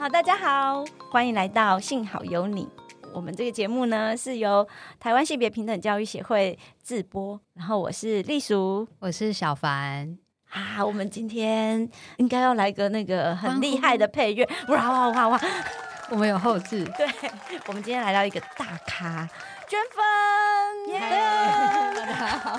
[0.00, 2.66] 好，大家好，欢迎来到幸好有你。
[3.12, 4.66] 我们这个节目呢是由
[4.98, 10.16] 台湾性别平等教育协会制播，然后我是丽淑，我是小凡。
[10.48, 11.86] 啊，我们今天
[12.16, 15.40] 应该要来个那个很厉害的配乐， 哇哇哇哇！
[16.08, 16.82] 我们有后置。
[16.96, 17.06] 对，
[17.66, 19.28] 我们今天来到一个大咖，
[19.68, 21.94] 娟芬，耶、yeah！
[21.94, 22.58] 大家好，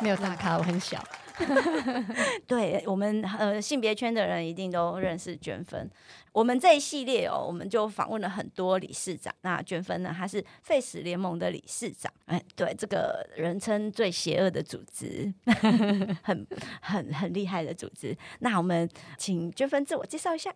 [0.00, 1.04] 没有大咖，我很小。
[2.46, 5.88] 对我们呃性别圈的人一定都认识娟芬。
[6.32, 9.34] 我们这一系列哦，我们就访问了很多理事长。
[9.40, 12.12] 那娟芬呢，她是废死联盟的理事长。
[12.26, 15.32] 哎，对，这个人称最邪恶的组织，
[16.22, 16.46] 很
[16.80, 18.16] 很很厉害的组织。
[18.38, 18.88] 那我们
[19.18, 20.54] 请娟芬自我介绍一下。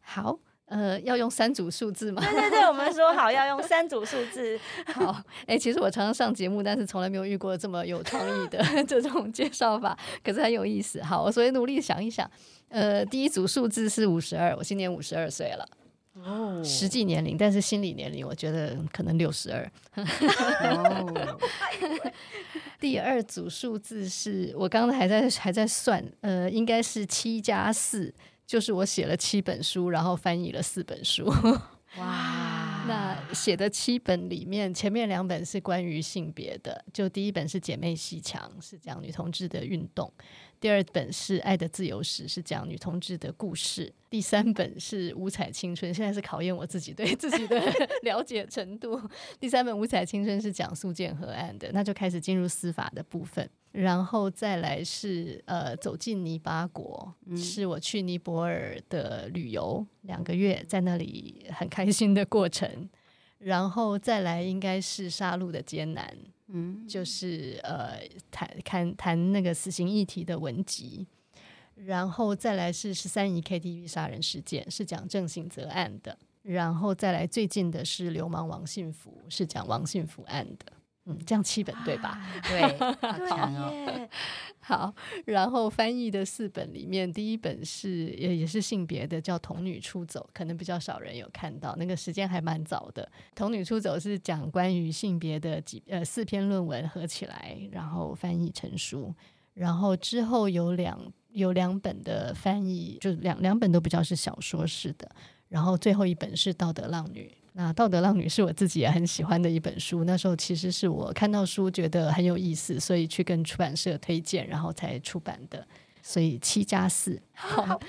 [0.00, 0.38] 好。
[0.66, 2.20] 呃，要用三组数字吗？
[2.20, 4.58] 对对对，我们说好要用三组数字。
[4.92, 5.12] 好，
[5.42, 11.00] 哎、欸，其实我常常上节目，但是从来没有遇过这么有创意的 这种介绍法，可是很有意思。
[11.02, 12.28] 好，我所以努力想一想。
[12.68, 15.68] 呃，第一组数字是五十二，我今年五十二岁了。
[16.24, 19.70] 哦，实际年龄，但是心理年龄，我觉得可能六十二。
[19.94, 21.38] 哦，
[22.80, 28.12] 第二组数字是我刚才还在还在算，呃，应该是七加四。
[28.46, 31.26] 就是我写了七本书，然后翻译了四本书。
[31.98, 32.84] 哇！
[32.86, 40.08] 那写的七本里面，前面两本是关于性别的，就第一本是《姐妹戏墙》，是讲女同志的运动；
[40.60, 47.60] 第二本是《爱的自由史》，是讲女同志的故事；第三本是《五彩青春》，现在是考验我自己对 自己的
[48.02, 49.00] 了解程度。
[49.40, 53.50] 第三本《五彩青春》是讲苏建河案的，那就开始进入司法的部分。
[53.76, 62.88] 然后再来是呃，走进尼巴国，嗯，是我去尼泊尔的旅游两个月，在那里很开心的过程。
[63.38, 66.16] 然后再来应该是杀戮的艰难，
[66.46, 71.06] 嗯，就是呃谈谈谈那个死刑议题的文集。
[71.74, 76.16] 然后再来是十三姨 KTV 杀人事件，是讲郑信泽案的。
[76.42, 80.72] 然后再来最近的是流氓王信福，是讲王信福案的。
[81.08, 82.08] 嗯，这样七本对吧？
[82.08, 84.08] 啊、对， 好强哦。
[84.58, 84.92] 好，
[85.26, 93.04] 然后翻译的四本里面，第一本是也也是性别的，叫《童女出走》，可能比较少人有看到，那个时间还蛮早的。
[93.36, 99.14] 《童女出走》是讲关于性别的几呃四篇论文合起来，然后翻译成书。
[99.54, 101.00] 然后之后有两
[101.30, 105.08] 有两本的翻译，就两两本都比较是小说式的。
[105.48, 107.32] 然后最后一本是《道德浪女》。
[107.58, 110.04] 那《道德浪女》是我自己也很喜欢的一本书。
[110.04, 115.66] 那时候其实是我看到书觉得很有意思，所以去跟出版社推荐，然后才出版的。
[116.02, 117.80] 所以七加四， 好，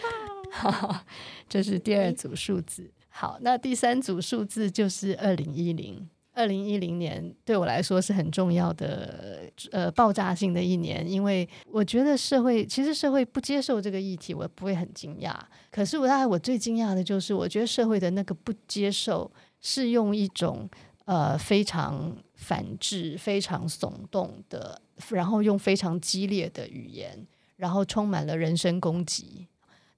[1.50, 2.90] 这是第二组数字。
[3.10, 6.10] 好，那第三组数字就是二零一零。
[6.34, 15.36] 二零一零年对我来说是很重要的，呃，爆炸性的一年，因为我觉得社会其实社会不接受这个议题，我不会很惊讶。
[15.72, 19.30] 可是我大概我最惊讶的就是，我觉得社会的那个不接受。
[19.62, 20.69] 是用一种
[21.06, 27.25] 呃非常反智、非常耸动的，然后用非常激烈的语言，
[27.56, 29.47] 然后充满了人身攻击。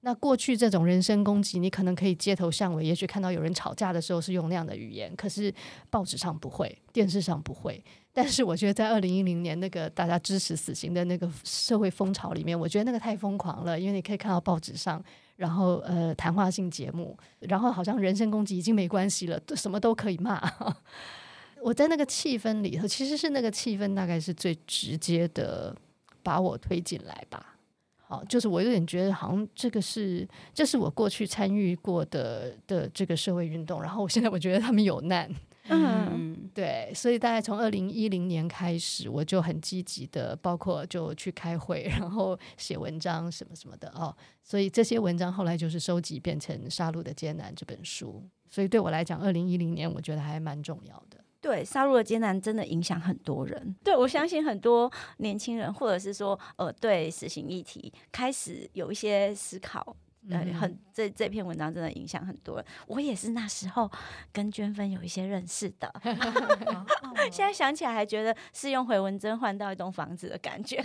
[0.02, 5.52] 那过去这种人身攻击，你可能可以街头巷尾，也许看到有人吵架的时候是用那样的语言，可是
[5.90, 7.84] 报纸上不会，电视上不会。
[8.10, 15.04] 但是我觉得在二零一零年那个大家支持死刑的那个社会风潮里面，我觉得那个太疯狂了，因为你可以看到报纸上。
[15.40, 20.38] 然后呃，谈话性节目，然后好像人身攻击已经没关系了，什么都可以骂。
[21.62, 25.74] 我在那个气氛里头，其实是那个气氛大概是最直接的
[26.22, 27.56] 把我推进来吧。
[28.06, 35.34] 好，就是我有点觉得好像这个是，这是我过去参与过的的这个社会运动，然后我现在我觉得他们有难。
[35.68, 44.14] 嗯，对，所以大概从二零一零年开始，我就很积极的，包括就去开会，然后写文章什么什么的哦。
[44.42, 48.24] 所以这些文章后来就是收集变成《杀戮的艰难》这本书。
[48.48, 51.22] 所以对我来讲，二零一零年我觉得还蛮重要的。
[51.40, 53.76] 对，《杀戮的艰难》真的影响很多人。
[53.84, 59.96] 对，我相信很多年轻人，或者是说呃，对死刑议题开始有一些思考。
[60.28, 63.90] 呃，很这这篇文章真的影响很多人，我也是那时候
[64.32, 65.90] 跟娟芬有一些认识的，
[67.32, 70.76] 现在想起来还觉得是用回文针换到一栋房子的感觉，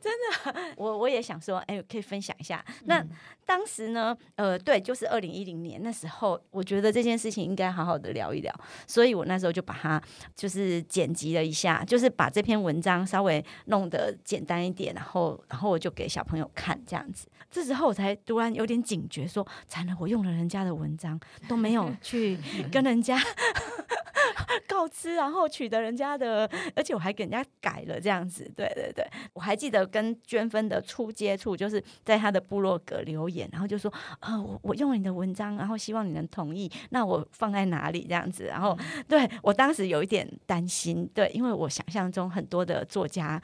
[0.00, 2.64] 真的，我我也想说，哎、欸，可以分享一下。
[2.84, 3.04] 那
[3.44, 8.50] 当时呢，呃，对，就是二零一零年那时候，我觉得这件事情应该好好的聊一聊，
[8.86, 10.00] 所以我那时候就把它
[10.34, 17.01] 就是剪辑了一下，就是把这篇文章稍微弄得简单一点，然后然后我就给小朋友看这样。
[17.02, 21.18] 样子，这时候我才突然有点警觉，说：惨了，我用了人家的文章，
[21.48, 22.38] 都没有 去
[22.70, 23.18] 跟人家
[24.68, 28.50] 告知，然后取得人家的，而且我还给人家改了这样子。
[28.56, 38.44] 对对对，我还记得跟娟芬的初接触，就是在他的部落格留言，然后就说啊、呃，我我用你的文章，然后希望你能同意，那我放在哪里这样子？
[38.44, 38.78] 然后
[39.08, 43.40] 对我当时有一点担心，对，因为我想象中很多的作家，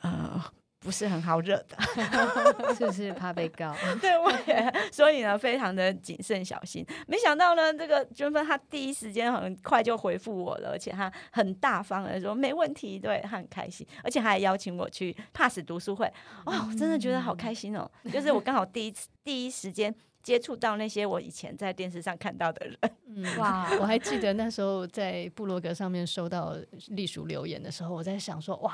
[0.00, 0.42] 呃。
[0.88, 1.76] 不是很好惹的，
[2.74, 3.76] 是不是怕被告？
[4.00, 6.82] 对，我也所以呢，非常的谨慎小心。
[7.06, 16.10] 没想到呢，这个娟芬他第一时间很快就回复我了，而且他很大方的说没问题，对，他很开心，而且他还邀请我去 Pass 读书会。
[16.46, 17.86] 哦，真的觉得好开心哦！
[18.10, 22.78] 就是我刚好第一次第一时间接触到那些我以前在电视上看到的人。
[23.14, 26.56] 嗯，哇，我还记得那时候在布罗格上面收到
[26.88, 28.72] 隶属留言的时候，我在想说，哇。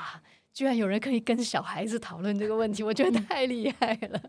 [0.55, 4.21] 居然有人可以跟小孩子讨论这个问题，我觉得太厉害了。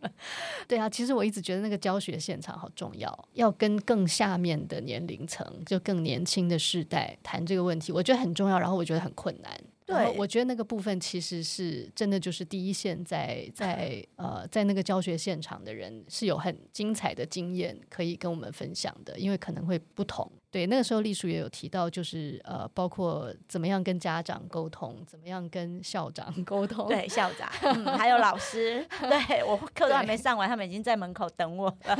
[0.66, 8.58] 对啊，其实我一直觉得那个教学现场好重要，要跟更下面的年龄层，就更年轻的世代谈这个问题，我觉得很重要。
[8.58, 9.56] 然后我觉得很困难。
[9.86, 20.28] 对，我觉得那个部分其实是真的，就是第一线在在呃在那个教学现场的人是有很精彩的经验可以跟我们分享的，因为可能会不同。
[20.56, 31.96] 对，那个时候隶属也有提到，就是呃，包括怎么样跟家长沟通，怎么样跟校长沟通，对 校长、嗯，还有老师， 对我课都还没上完，他们已经在门口等我了。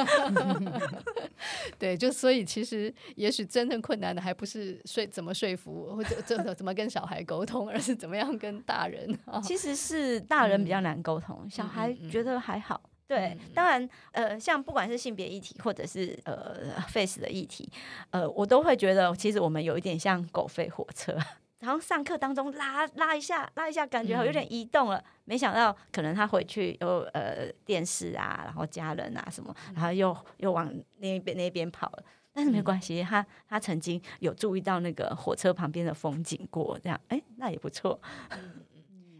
[1.78, 9.06] 对，就所以其实也许真正困难的还不是说怎么说服，或者怎么怎么跟小孩沟通，而是怎么样跟大人。
[9.42, 12.80] 其实是大人比较难沟通，嗯、小孩觉得还好。
[13.08, 17.70] 对，当然，呃，像不管是性别议题，或者是呃 face 的议题，
[18.10, 21.16] 呃，我都会觉得，其实我们有一点像狗吠火车，
[21.60, 30.68] 然后上课当中拉拉一下，拉一下，感觉有点移动了，嗯、没想到可能他回去又呃电视啊，然后家人啊什么，然后又又往
[30.98, 38.00] 那边那边跑了，但是没关系，他他曾经有注意到那个火车旁边的风景过，这样，哎，那也不错。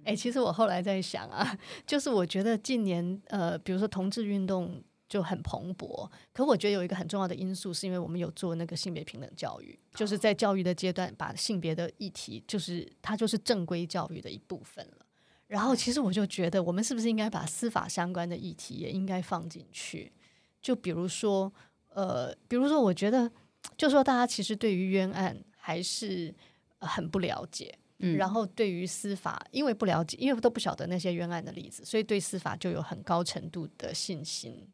[0.07, 15.07] 哎、其实我后来在想啊，就是我觉得近年呃，比如说同志运动就很蓬勃，可我觉得有一个很重要的因素，是因为我们有做那个性别平等教育，就是在教育的阶段，把性别的议题，就是它就是正规教育的一部分了。
[15.49, 20.13] 然后，其实我就觉得，我们是不是应该把司法相关的议题也应该放进去？
[20.61, 21.53] 就比如说，
[21.91, 23.31] 呃，比如说，我觉得，
[23.77, 26.35] 就说大家其实对于冤案还是
[26.81, 27.79] 很不了解。
[27.99, 34.69] 嗯，然后对于司法，因为不了解，因为都不晓得那些冤案的例子，所以对司法就有很高程度的信心，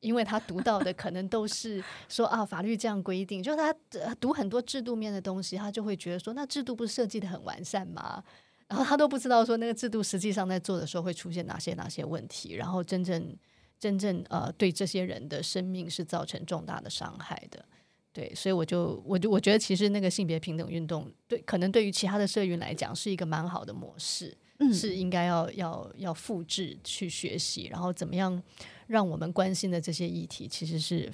[0.00, 3.72] 因为他读到的可能都是 说啊，法律这样规定，就是他
[4.20, 8.22] 读很多制度面的东西，他就会觉得说，那制度不是设计的很完善吗？
[8.66, 13.36] 然后他都不知道说那个制度实际上在做的时候会出现哪些哪些问题，然后真正
[13.78, 17.64] 真正呃对这些人的生命是造成重大的伤害的。
[18.14, 28.40] 对，所以我就我就我觉得，其实那个性别平等运动，对，可能对于其他的社运来讲，是一个蛮好的模式，嗯、是应该要要要复制去学习，然后怎么样
[28.86, 31.10] 让我们关心的这些议题，其实是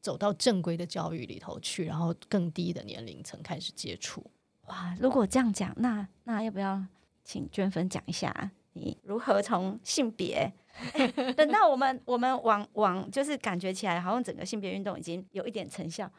[0.00, 4.24] 走到正规的教育里头去，然后更低的年龄层开始接触。
[4.68, 6.82] 哇，如果这样讲，那那要不要
[7.24, 10.50] 请娟芬讲一下，你如何从性别？
[11.36, 16.10] 等到我们我们往往就是感觉起来，好像整个性别运动已经有一点成效。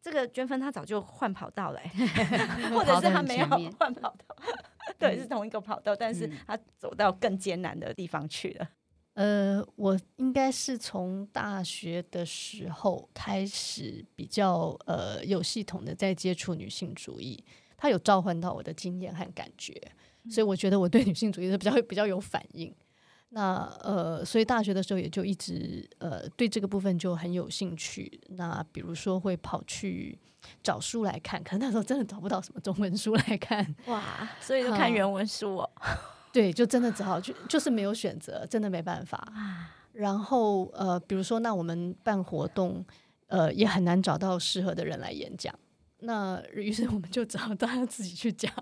[0.00, 1.80] 这个娟芬她早就换跑道了，
[2.74, 3.46] 或者是她没有
[3.78, 4.36] 换跑道，
[4.98, 8.68] 对，是同一个跑道，但是她走到更艰难的地方去了。
[9.14, 17.44] 呃，我应该是从大学的时候开始比较呃有系统的在接触女性主义，
[17.76, 19.74] 它有召唤到我的经验和感觉，
[20.30, 22.72] 所以我觉得我对女性主义是比较比较有反应。
[23.30, 28.20] 那呃，所以大学的时候也就一直呃对这个部分就很有兴趣。
[28.30, 30.18] 那比如说会跑去
[30.62, 33.74] 找书来看，可能那时候真的找不到什么中文书来看。
[33.86, 34.02] 哇，
[34.40, 35.70] 所以就看原文书哦。
[36.32, 39.26] 对，就真的只好就就是没有选择，真的没办法。
[39.92, 42.84] 然后呃，比如说那我们办活动，
[43.26, 45.54] 呃，也很难找到适合的人来演讲。
[46.00, 48.52] 那于是我们就找大家自己去讲。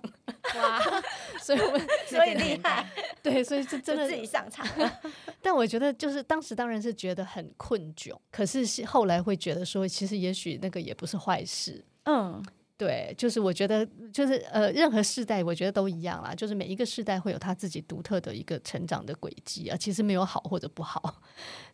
[0.55, 0.81] 哇，
[1.43, 2.88] 所以我们 所以厉害。
[3.23, 4.66] 对，所以是真的自己上场。
[5.43, 11.85] 但我觉得，就是当时当然是觉得很困窘，可是后来会觉得说，其实也许那个也不是坏事。
[12.05, 12.43] 嗯，
[12.78, 21.23] 对，就是我觉得，就是呃，任何世代我觉得都一样啦，就是每一个世代会有他自己独特的一个成长的轨迹啊，其实没有好或者不好。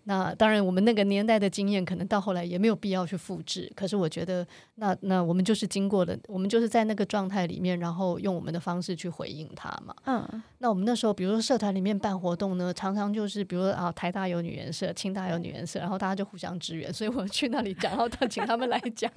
[0.05, 3.71] 那当然，我们那个年代的经验，可能到后来也没有必要去复制。
[3.75, 9.95] 可是我觉得那，那那我们就是经过了，我们就是在那个状态里面，然后用我们的方式去回应他嘛。
[10.07, 19.11] 嗯，那我们那时候，比如说社团里面办活动呢，常常就是，比如说啊，台大有女研社，清大有女研社，然后大家就互相支援，所以我去那里讲，然后他 请他们来讲。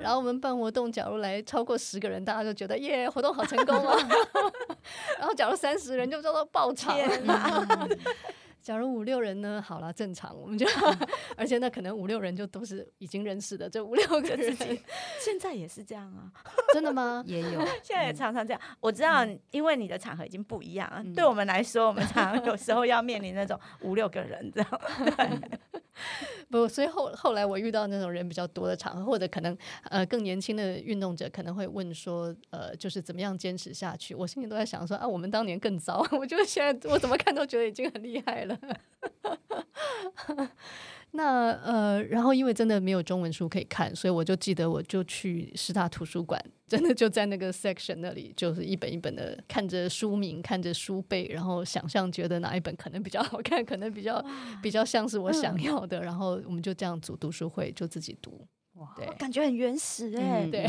[0.00, 3.96] 然后我们办活动，假如来超过十个人，大家就觉得耶，活动好成功啊。
[5.18, 6.96] 然后假如三十人，就叫做爆场。
[8.62, 9.62] 假如五六人呢？
[9.64, 10.66] 好了，正常，我们就，
[11.38, 14.56] 而且那可能五六人就都是已经认识的这五六个人，
[15.20, 16.26] 现在也是这样啊？
[16.74, 17.22] 真的吗？
[17.28, 18.60] 也有，现在也常常这样。
[18.80, 24.80] 我知道，因为你的场合已经不一样了，对我们来说，我们常常有时候要面临那种五六个人这样。
[25.16, 25.80] 对。
[26.50, 29.56] 不，所以后后来我遇到那种人比较多的场合，或者可能
[29.90, 34.14] 呃更年轻的运动者可能会问说，呃，就是怎么样坚持下去？
[34.14, 38.58] 我心里都在想说啊，我们当年更糟， 我觉得现在我怎么看都觉得已经很厉害了。
[41.16, 54.24] 那呃，然后因为真的没有中文书可以看，所以我就记得我就去师大图书馆，真的就在那个 section 那里，就是一本一本的看着书名，看着书背，然后想象觉得哪一本可能比较好看，可能比较
[54.62, 58.46] 比较像是我想要的，然后我们就这样组读书会，就自己读。
[58.76, 60.66] 哇，对，感觉很原始哎、欸，对。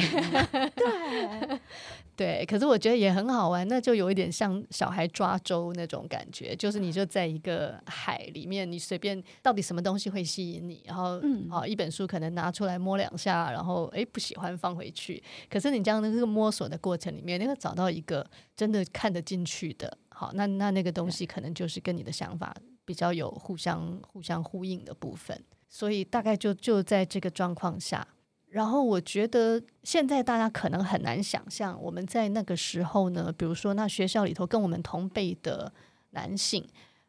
[0.76, 1.60] 对。
[2.18, 22.52] 对，可是我觉得也很好玩，那就有一点像小孩抓周那种感觉，就是你就在一个海里面，你随便到底什么东西会吸引你，然后嗯，好一本书可能拿出来摸两下，然后哎不喜欢放回去，可是你这样的这个摸索的过程里面，那个找到一个真的看得进去的，好，那那那个东西可能就是跟你的想法
[22.84, 25.40] 比较有互相互相呼应的部分。
[25.70, 28.08] 所以大概就就在这个状况下，
[28.50, 35.72] 然后我觉得现在大家可能很难想象，我们在那个时候呢，比如说那学校里头跟我们同辈的
[36.12, 36.68] 男性，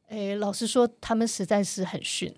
[0.08, 2.34] 诶，老实说，他们实在是很逊，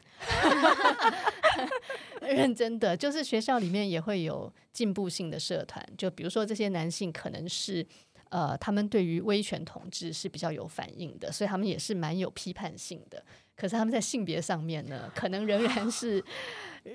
[2.20, 7.86] 认真的，就是学校里面也会有进步性的社团，就比如说这些男性可能是。
[8.30, 13.20] 呃，他们对于威权统治是比较有反应的，所以他们也是蛮有批判性的。
[13.60, 16.24] 可是他们在性别上面呢，可能仍然是，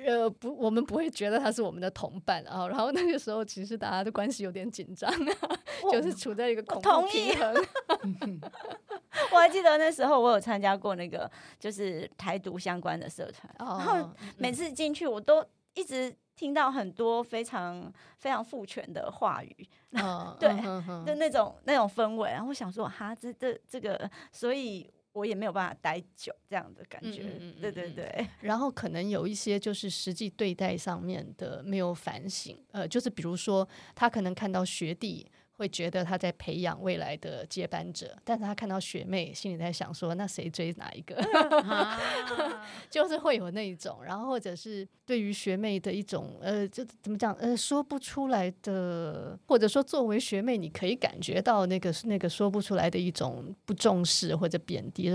[0.07, 2.67] 呃，不，我们不会觉得他是我们的同伴啊。
[2.67, 5.59] 然后那个时候，其实大家的关系有点紧张啊，
[5.91, 7.53] 就是处在一个恐同平衡。
[9.31, 11.29] 我还记得那时候，我有参加过那个
[11.59, 15.45] 就是台独相关的社团，哦、然后每次进去，我都
[15.75, 16.15] 一直。
[16.35, 19.55] 听到很多非常非常父权的话语，
[19.93, 28.27] 哦、对，就、嗯、那种那种氛围，然后我想说，哈，这这这个，所以我也没有办法待久，这样的感觉，嗯嗯嗯、对对对。
[28.41, 35.25] 然后可能有一些就是实际对待上面的没有反省，呃，就是比如说他可能看到学弟。
[35.57, 41.15] 会觉得他在培养未来的接班者，但是他看到学妹，心里在想说：那谁追哪一个？
[42.89, 55.09] 就是会有那一种，然后或者是对于学妹的一种呃，就怎么讲呃，说不出来的，或者说作为学妹，你可以感觉到那个那个说不出来的一种不重视或者贬低。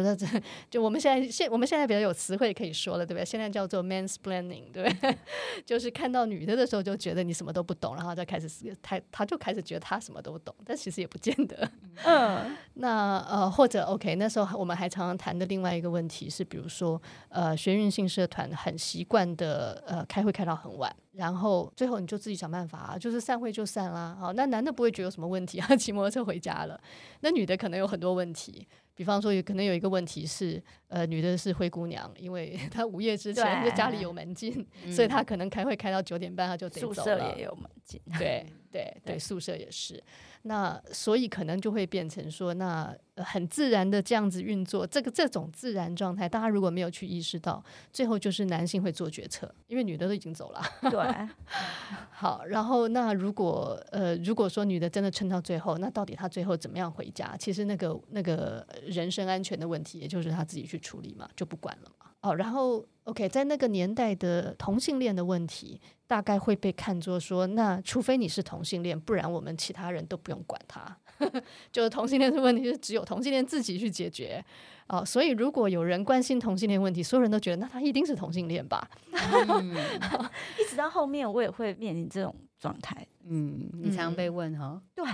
[0.71, 3.25] 就我们现在现我们现在比较有词汇可以说了，对不对？
[3.27, 5.19] 现在叫做 mansplaining，对不对？
[5.67, 8.49] 就是看到女的的时候就觉得你什么都不懂，然后再开始
[8.81, 10.30] 他他就开始觉得他什么都。
[10.31, 11.71] 我懂，但其实也不见得。
[12.05, 24.17] 嗯， 那呃，或者 OK，那时候我们还常常谈的另外一个问题是，比如说呃，学运性社团很习惯的呃，开会开到很晚，然后最后你就自己想办法啊，就是散会就散啦。
[24.19, 26.81] 好，那男的不会觉得有什么问题啊，骑摩托车回家了。
[27.21, 36.95] 那女的可能有很多问题，比方说有可能有一个问题是，呃，女的是灰姑娘，因为她午夜之前就家里有门禁，所以她可能开会开到九点半，她就得走了。
[36.95, 38.47] 宿舍也有门禁，对。
[38.71, 40.03] 对对，宿舍也是，
[40.43, 47.63] 那所以可能就会变成说，那很自然的这样子运作，这个这种自然状态，大家如果没有去意识到，
[47.93, 50.63] 最后就是男性会做决策，因为女的都已经走了。
[50.83, 51.29] 对，
[52.11, 57.37] 好，然后那如果呃，如果说女的真的撑到最后，那到底她最后怎么样回家？
[57.37, 62.00] 其实那个那个人身安全的问题，也就是她自己去处理嘛，就不管了嘛。
[62.23, 70.97] 哦，然后 OK，在那个年代的同性恋的问题，大概会被看作说，那除非你是同性恋，不然我们其他人都不用管他。
[71.73, 74.43] 就是同性恋的问题是只有同性恋自己去解决。
[74.89, 78.89] 哦，所以如果有人关心同性恋问题，所有人都觉得那他一定是同性恋吧？
[79.13, 79.75] 嗯、
[80.59, 83.05] 一直到后面，我也会面临这种状态。
[83.25, 84.81] 嗯，你常常被问哈？
[84.95, 85.05] 对，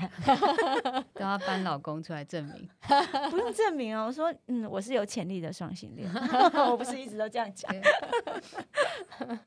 [1.15, 2.69] 都要搬老公出来证明？
[3.31, 4.07] 不用证明哦。
[4.07, 6.11] 我说，嗯，我是有潜力的双性恋，
[6.71, 7.71] 我不是一直都这样讲。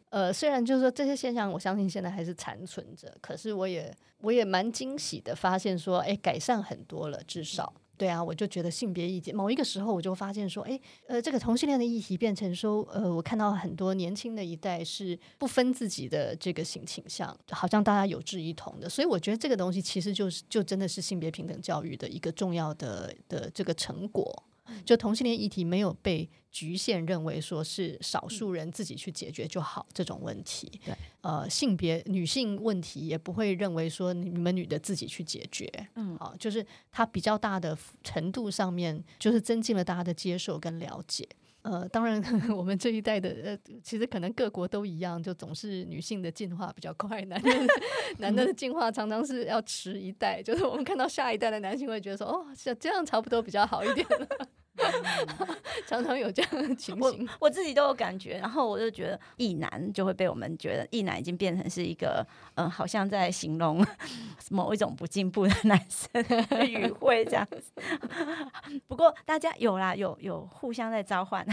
[0.09, 7.73] 呃，虽然就是说这些现象，我相信现在还是残存着，可是我也我也蛮惊喜的发现说，哎，改善很多了，至少。
[7.99, 24.43] 对啊，我就觉得性别意见，某一个时候我就发现说，哎，呃，这个同性恋的议题变成说，呃，我看到很多年轻的一代是不分自己的这个性倾向，好像大家有志一同的，所以我觉得这个东西其实就是就真的是性别平等教育的一个重要的的这个成果。
[24.85, 30.71] 就同性恋议题没有被局限，认为说是少数人自己去解决就好这种问题。
[30.85, 35.71] 对，呃，性别女性问题也不会认为说你们女的自己去解决。
[35.95, 41.27] 嗯，啊，就是它比较大的程度上面，就是增进了大家的接受跟了解。
[41.61, 42.21] 呃，当然
[42.55, 47.49] 我们这一代的呃，其实可能各国都一样，就总是女性的进化比较快，男的
[48.19, 50.41] 男的进化常常是要迟一代。
[50.41, 54.27] 就是我们看到下一代的男性会觉得说，哦，这这样差不多比较好一点了。
[55.87, 63.85] 常常有这样的情形，我我自己都有感觉，然后我就觉得意男就会被我们觉得意男已经变成是一个，嗯，好像在形容
[64.49, 67.71] 某一种不进步的男生的语 汇这样子。
[68.87, 71.45] 不过大家有啦，有有互相在召唤。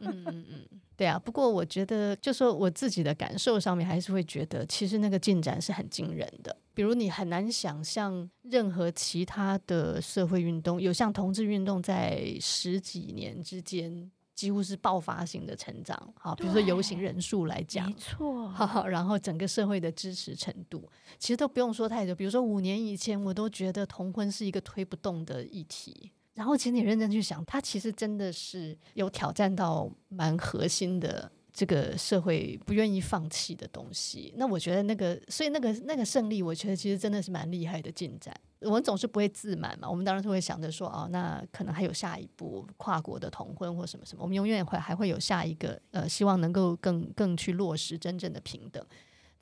[0.00, 0.80] 嗯嗯嗯。
[0.96, 6.56] 对啊，不过我觉得，就说我自己的感受上面，还是会觉得，其实那个进展是很惊人的。
[6.72, 15.96] 比如你很难想象任何其他的社会运动有像同志运动在十几年之间几乎是爆发性的成长。
[16.18, 18.48] 好，比如说游行人数来讲，没错。
[18.48, 22.12] 好，然后整个社会的支持程度，其实都不用说太多。
[22.12, 26.10] 比如说五年以前，我都觉得同婚是一个推不动的议题。
[26.34, 34.34] 然后，请你认真去想，它其实真的是有挑战到蛮核心的这个社会不愿意放弃的东西。
[34.36, 38.34] 那我觉得那个，所以那个那个胜利，我觉得其实真的是蛮厉害的进展。
[38.60, 48.84] 我们总是不会自满嘛，我们当然是会想着说，哦，那可能还有下一步跨国的同婚或什么什么，我们永远会还会有下一个，呃，希望能够更更去落实真正的平等。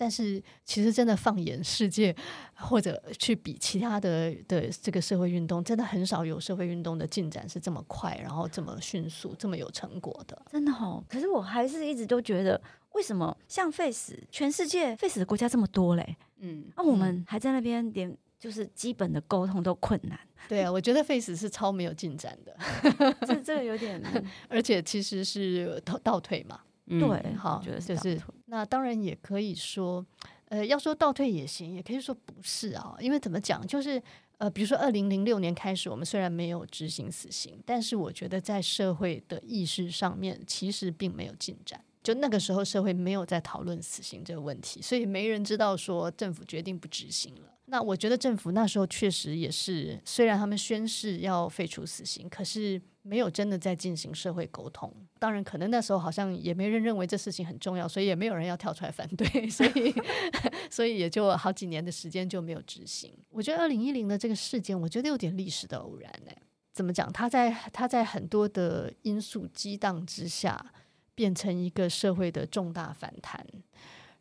[0.03, 2.13] 但是，其实真的放眼世界，
[2.57, 10.43] 或者去比其他的的这个社会运动，真的很少有社会运动的进展是这么快，然后这么迅速，这么有成果的。
[10.51, 11.05] 真的哦。
[11.09, 12.61] 可是我还是一直都觉得，
[12.95, 16.17] 为什么像 Face，，全世界 Face 的国家这么多嘞？
[16.41, 20.19] 嗯，那、啊、我们还在那边连就是基本的沟通都困难。
[20.49, 22.57] 对啊，我觉得 Face 是超没有进展的，
[23.25, 24.03] 这这 个有点，
[24.49, 26.59] 而且其实是倒倒退嘛。
[26.89, 28.21] 对，好，觉得就是
[28.53, 30.05] 那当然也可以说，
[30.51, 34.01] 呃，要说倒退也行，也可以说不是啊，因为怎么讲，就是
[34.37, 41.83] 呃，比如说二零零六年开始，我们虽然没有执行死刑，但是我觉得在社会的意识上面，其实并没有进展。
[42.03, 47.55] 就那个时候，社会没有在讨论死刑这个问题，所以没人知道说政府决定不执行了。
[47.65, 54.93] 那我觉得政府那时候确实也是，虽然他们宣誓要废除死刑，可是没有真的在进行社会沟通。
[55.19, 59.95] 当然，可能那时候好像也没人认为这事情很重要，所以也没有人要跳出来反对， 所以
[60.71, 63.13] 所以也就好几年的时间就没有执行。
[63.29, 66.33] 我觉得二零一零的这个事件，我觉得有点历史的偶然呢。
[66.73, 67.13] 怎么讲？
[67.13, 70.73] 他在他在很多的因素激荡之下。
[71.15, 73.47] 变成一个社会的重大反弹，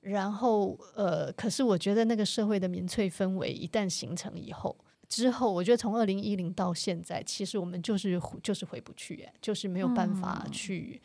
[0.01, 4.75] 然后呃，可是我觉得那个社会的民粹氛围一旦形成以后，
[5.11, 11.01] 之后我觉得从二零一零到现在，其实我们就是就是回不去，就是没有办法去，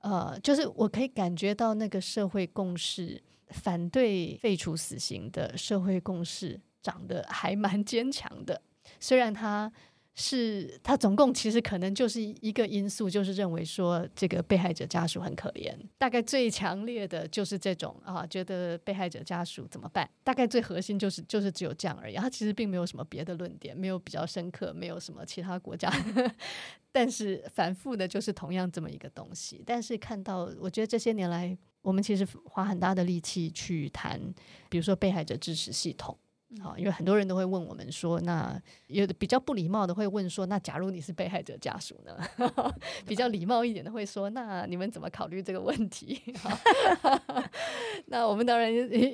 [0.00, 8.62] 呃，就是我可以感觉到那个社会共识，反对废除死刑的社会共识长得还蛮坚强的，
[8.98, 9.70] 虽然他。
[10.16, 15.76] 是他总共其实可能就是一个因素，就是认为说这个被害者家属很可怜。
[15.98, 20.08] 大概最强烈的就是这种啊，觉得被害者家属怎么办？
[20.22, 22.14] 大概最核心就是就是只有这样而已。
[22.14, 25.92] 他其实并没有什么别的论点，没有比较深刻，没有什么其他国家。
[26.92, 29.64] 但是反复的就是同样这么一个东西。
[29.66, 34.20] 但是看到，我觉得这些年来，我们其实花很大的力气去谈，
[34.68, 36.16] 比如说被害者支持系统。
[36.60, 42.16] 好，因为很多人都会问我们说，那有的比较不礼貌的会问说，那假如你是被害者家属呢？
[43.06, 46.20] 比较礼貌一点的会说，那你们怎么考虑这个问题？
[48.06, 48.72] 那我们当然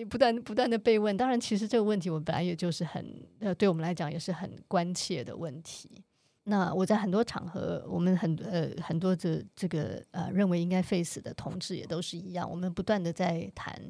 [0.08, 5.90] 不断不断的被问，当然其实这个问题我们本来也就是很呃，对我们来讲也是很关切的问题。
[6.44, 13.80] 那我在很多场合，我们很呃很多的这个呃认为应该 face 的同志也都是一样，我们不断的在谈，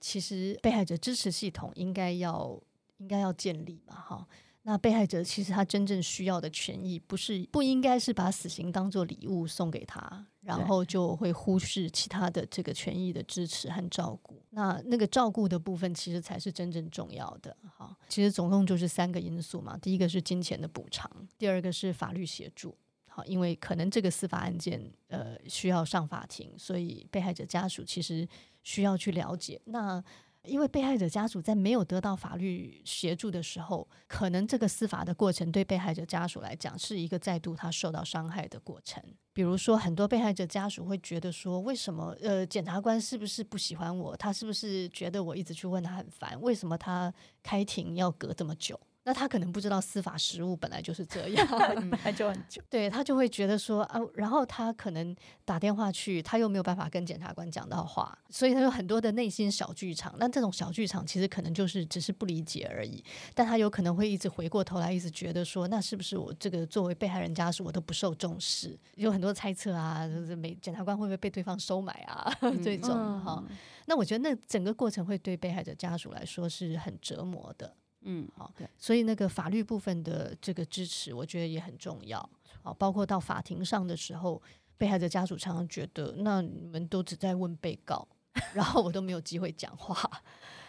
[0.00, 2.60] 其实被害者支持系统应该要。
[2.98, 4.28] 应该要建立嘛，哈。
[4.62, 14.42] 那被害者其实他真正需要的权益，不是不应该是把死刑当做礼物送给他，然后就会忽视其他的这个权益的支持和照顾。
[14.50, 17.96] 那那个照顾的部分，其实才是真正重要的，哈。
[18.10, 28.28] 其实总共就是三个因素嘛，第一个是金钱的补偿，第二个是法律协助，好，因为可能这个司法案件呃需要上法庭，所以被害者家属其实
[28.62, 30.04] 需要去了解那。
[30.48, 39.02] 因为被害者家属在没有得到法律协助的时候，可能这个司法的过程对被害者家属来讲是一个再度他受到伤害的过程。
[39.32, 44.16] 比如说，很多被害者家属会觉得说，为什么呃，检察官是不是不喜欢我？
[44.16, 46.40] 他是不是觉得我一直去问他很烦？
[46.40, 48.78] 为什么他开庭要隔这么久？
[49.08, 51.46] 那他可能不知道司法实务本来就是这 样，
[51.90, 52.60] 本来就很久。
[52.68, 55.16] 对，他就会觉得说啊，然后他可能
[55.46, 60.14] 打电话去，他又没有办法跟检察官讲到话，所以他有很多的内心小剧场。
[60.18, 63.02] 那这种小剧场其实可能就是只是不理解而已，
[63.34, 68.78] 但他有可能会一直回过头来，一直觉得说，那是不是我这个作为被害人家属，我都不受重视？
[68.96, 72.30] 有很多猜测啊，就是没检察官会不会被对方收买啊？
[72.42, 72.90] 嗯、这种
[73.22, 77.74] 哈、嗯，那我觉得那整个过程会对被害者家属来说是很折磨的。
[78.10, 82.26] 嗯，好，对，所以那个法律部分的这个支持，我觉得也很重要。
[82.62, 84.40] 好，包括到法庭上的时候，
[84.78, 88.08] 被害者家属常常觉得，那你们都只在问被告，
[88.54, 89.94] 然后我都没有机会讲话。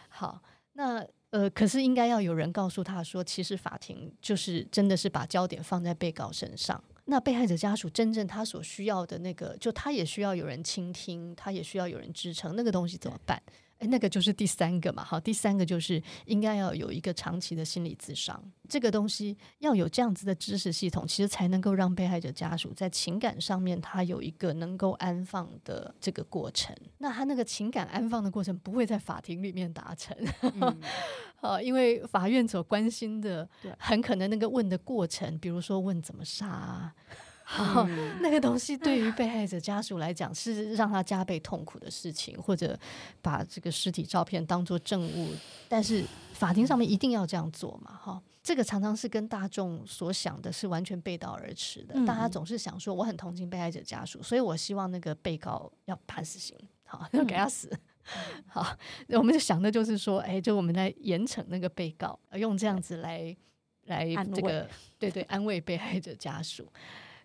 [0.10, 0.42] 好，
[0.74, 6.84] 那呃，可是应该要有人告诉他说，其实法庭就是真的是把焦点放在被告身上。
[7.06, 13.42] 那被害者家属真正他所需要的那个，就他也需要有人倾听，他也需要有人支撑，那个东西怎么办？
[13.80, 26.76] 诶，那个就是第三个嘛，好，第三个就是应该要有一个长期的心理咨商，这个东西要有这样子的知识系统，其实才能够让被害者家属在情感上面他有一个能够安放的这个过程。
[26.98, 30.82] 那他那个情感安放的过程不会在法庭里面达成，嗯、
[31.40, 36.94] 好，因为法院所关心的，很可能那个问的过程，比如说问怎么杀、啊。
[37.52, 37.84] 好，
[38.22, 42.78] 那个东西对于被害者家属来讲是让他加倍痛苦的事情，或者
[43.24, 45.32] 把这个尸体照片当做证物，
[45.68, 47.92] 但是法庭上面一定要这样做嘛？
[47.96, 51.96] 哈，这个常常是跟大众所想的是完全背道而驰的。
[52.06, 57.68] 大家总是想说，我很同情被害者家属，所以我希望那个被告要判死刑，好，要给他死。
[58.46, 58.78] 好，
[59.10, 63.36] 我们就想的就是说，哎，就我们来严惩那个被告，用这样子来
[63.86, 66.72] 来这个对对安慰被害者家属。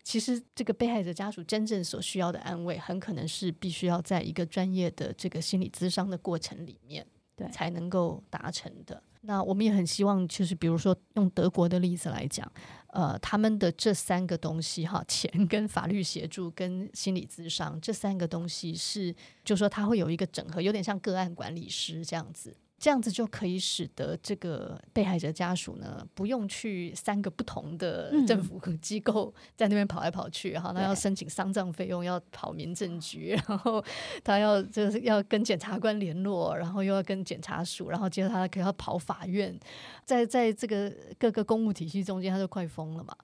[0.05, 9.03] 其实，这个被害者家属真正所需要的安慰，很可能是必须要在一个专业的这个心理咨商的过程里面，对，才能够达成的。
[9.23, 12.47] 那我们也很希望，就是比如说用德国的例子来讲，
[12.89, 19.11] 呃，他们的这三个东西哈，钱跟法律协助跟心理咨商这三个东西是，
[19.43, 22.55] 就是说他会有一个整合，有点像个案管理师这样子。
[22.85, 33.83] 这样子就可以使得这个被害者家属呢，不用去三个不同的政府机构在那边跑来跑去，然后他要申请丧葬费用，要跑民政局， 然后
[34.23, 39.59] 他要就是要跟检察官联络，然后又要跟检察署，然后接着他可以要跑法院，
[40.05, 43.17] 在在这个各个公务体系中间，他就快疯了嘛。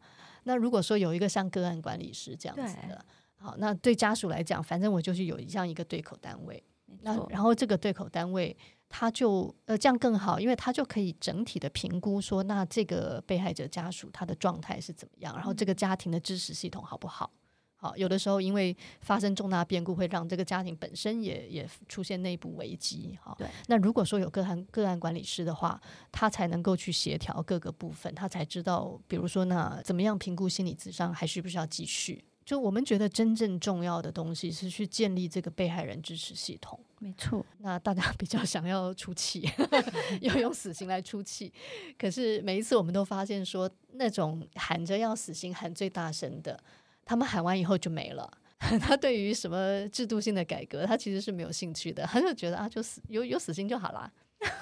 [0.45, 3.05] 那如果说有一个像个案管理师这样子的，
[3.37, 6.65] 好，那对家属来讲，反正我就是有这样一个对口单位，
[7.03, 8.57] 那然后这个对口单位。
[8.91, 17.31] 他就呃这样更好，因为他就可以整体的评估说，那这个被害者家属他的状态是怎么样，然后这个家庭的支持系统好不好？
[17.77, 23.19] 好，有的时候因为发生重大变故，会让这个家庭本身也也出现内部危机。
[23.23, 23.49] 好，对。
[23.69, 25.81] 那如果说有个案个案管理师的话，
[26.13, 32.23] 他才能够去协调各个部分，他才知道，比如说那怎么样评估心理咨商，还需不需要继续？
[32.51, 36.77] 就我们觉得真正重要的东西是去建立这个被害人支持系统。
[36.99, 39.49] 没错，那大家比较想要出气，
[40.21, 41.53] 要用死刑来出气。
[41.97, 46.61] 可是每一次我们都发现说，那种喊着要死刑喊最大声的，
[47.05, 48.29] 他们喊完以后就没了。
[48.59, 52.05] 他对于什么制度性的改革，他其实是没有兴趣的。
[52.05, 54.11] 他就觉得啊，就死有有死刑就好啦。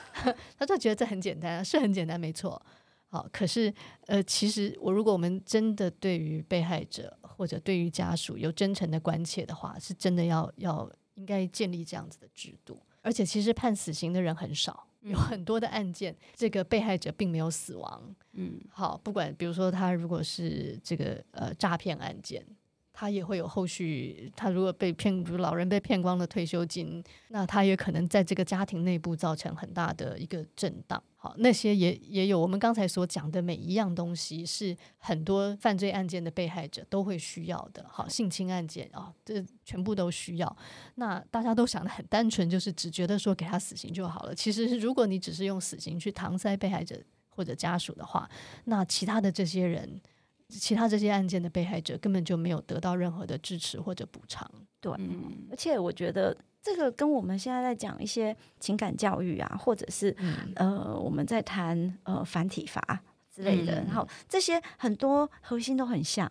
[0.58, 2.60] 他就觉得这很简单，是很简单，没错。
[3.10, 3.72] 好，可是
[4.06, 12.78] 呃，其实我如果我们真的对于被害者或者对于家属有真诚的关切的话，是真的要要应该建立这样子的制度。
[13.00, 18.14] 而且其实判死刑的人很少，有很多的案件，这个被害者并没有死亡。
[18.32, 22.44] 嗯，好，不管比如说他如果是这个呃诈骗案件。
[23.00, 31.00] 他也会有后续，他如果被骗，比如老人被骗光了退休金，那他也可能在这个家庭内部造成很大的一个震荡。
[31.14, 37.86] 好，那些也也有我们刚才所讲的每一样东西，是很多犯罪案件的被害者都会需要的。
[37.88, 40.56] 好，性侵案件啊，这全部都需要。
[40.96, 44.34] 那大家都想得很单纯，就是只觉得说给他死刑就好了。
[44.34, 48.28] 其实，如果你只是用死刑去搪塞被害者或者家属的话，
[48.64, 50.00] 那其他的这些人。
[50.48, 54.50] 其他这些案件的被害者根本就没有得到任何的支持或者补偿。
[54.80, 62.80] 对，嗯，而且我觉得这个跟我们现在在讲一些情感教育啊，或者是、嗯、呃我们在谈呃反体罚
[63.34, 66.30] 之类的，嗯、然后这些很多核心都很像。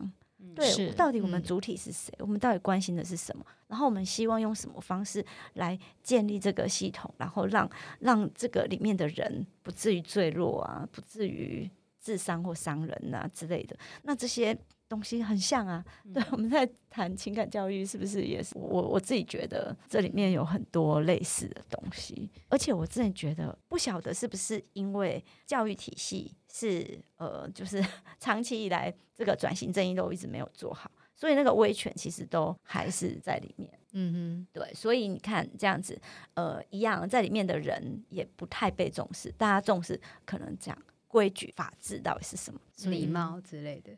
[0.55, 2.11] 对，到底我们主体是谁？
[2.19, 3.45] 嗯、我们到底关心的是什么？
[3.67, 11.69] 然后我们希望用什么方式来建立这个系统，然后让让这个里面的人不至于坠落啊，不至于
[12.07, 13.77] 自伤或伤人啊之类的。
[14.03, 14.57] 那这些。
[14.89, 27.83] 东西很像啊， 对，我们在谈情感教育，是不是也是我我自己觉得这里面有很多类似的东西，而且我真的觉得不晓得是不是因为教育体系是呃，就是
[28.17, 33.69] 长期以来这个转型正义都一直没有做好，所以那个威权其实都还是在里面。
[33.91, 35.99] 嗯哼，对，所以你看这样子，
[36.35, 40.81] 呃，一样在里面的人也不太被重视，大家重视可能这样。
[41.07, 42.59] 规矩、法治到底是什么？
[42.85, 43.91] 礼貌之类的，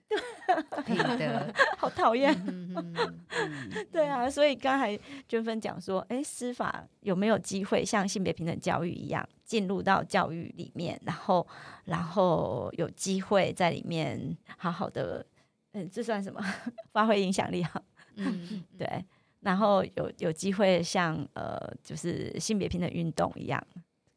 [0.84, 2.34] 品德， 好讨厌。
[3.92, 11.46] 对啊，所以刚才娟芬讲说，哎，司法有没有机会像性别平等教育一样进入到教育里面，然后，
[11.86, 15.26] 然后有机会在里面好好的，
[15.74, 16.40] 嗯，这算什么？
[16.94, 17.82] 发挥影响力哈。
[18.16, 19.04] 嗯， 对。
[19.42, 23.62] 然后有有机会像呃，就是性别平等运动一样，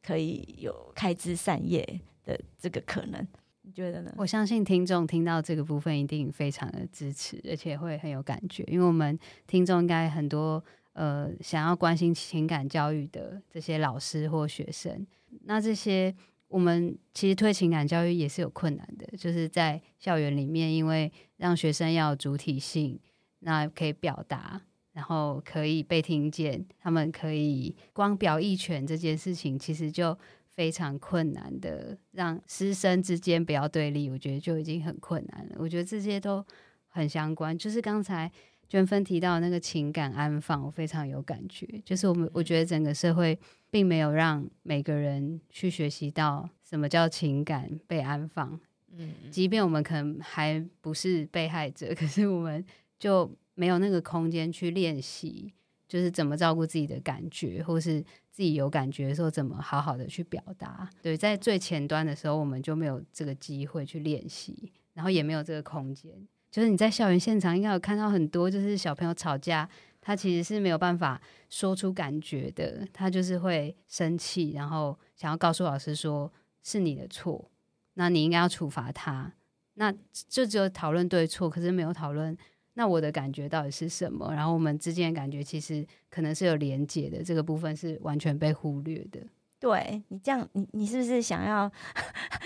[0.03, 2.01] 可以有开枝散叶。
[2.25, 3.27] 的这个可能，
[3.63, 4.13] 你觉得呢？
[4.17, 15.07] 我相信听众听到这个部分一定非常的支持，而且会很有感觉，因为我们听众应该很多呃想要关心情感教育的这些老师或学生，
[15.45, 16.15] 那这些
[16.49, 22.99] 我们其实推情感教育也是有困难的，就是在校园里面，因为让学生要有主体性，
[23.41, 24.61] 那可以表达，
[24.93, 30.17] 然后可以被听见，他们可以光表意权这件事情，其实就。
[30.55, 35.57] 非常困难的，让师生之间不要对立，我觉得就已经很困难了。
[35.59, 36.45] 我觉得这些都
[36.89, 37.57] 很相关。
[37.57, 38.31] 就是刚才
[38.69, 41.67] 娟芬提到那个情感安放，我非常有感觉。
[41.85, 43.39] 就是我们我觉得整个社会
[43.71, 48.61] 并没有让每个人去学习到什么叫情感被安放。
[48.95, 52.63] 嗯，即便我们可能还不是被害者，可是我们
[52.99, 55.55] 就没有那个空间去练习，
[55.93, 58.03] 就是怎么照顾自己的感觉，或是。
[58.35, 60.89] 自己有感觉的时候，怎么好好的去表达？
[61.03, 66.11] 对，在最前端的时候，我们就没有这个机会去练习，然后也没有这个空间。
[66.51, 69.69] 就是你在校园现场应该有看到很多，就是小朋友吵架，
[70.01, 77.51] 他其实是没有办法说出感觉的，他就是会生气，然后想要告诉老师说是你的错，
[77.93, 79.31] 那你应该要处罚他。
[79.75, 79.93] 那
[80.27, 82.35] 就只有讨论对错，可是没有讨论。
[82.75, 84.33] 那我的感觉到底是什么？
[84.35, 89.21] 然后我们之间的感觉其实可能是有连接的，这个部分是完全被忽略的。
[89.61, 91.71] 对你这样，你你是不是想要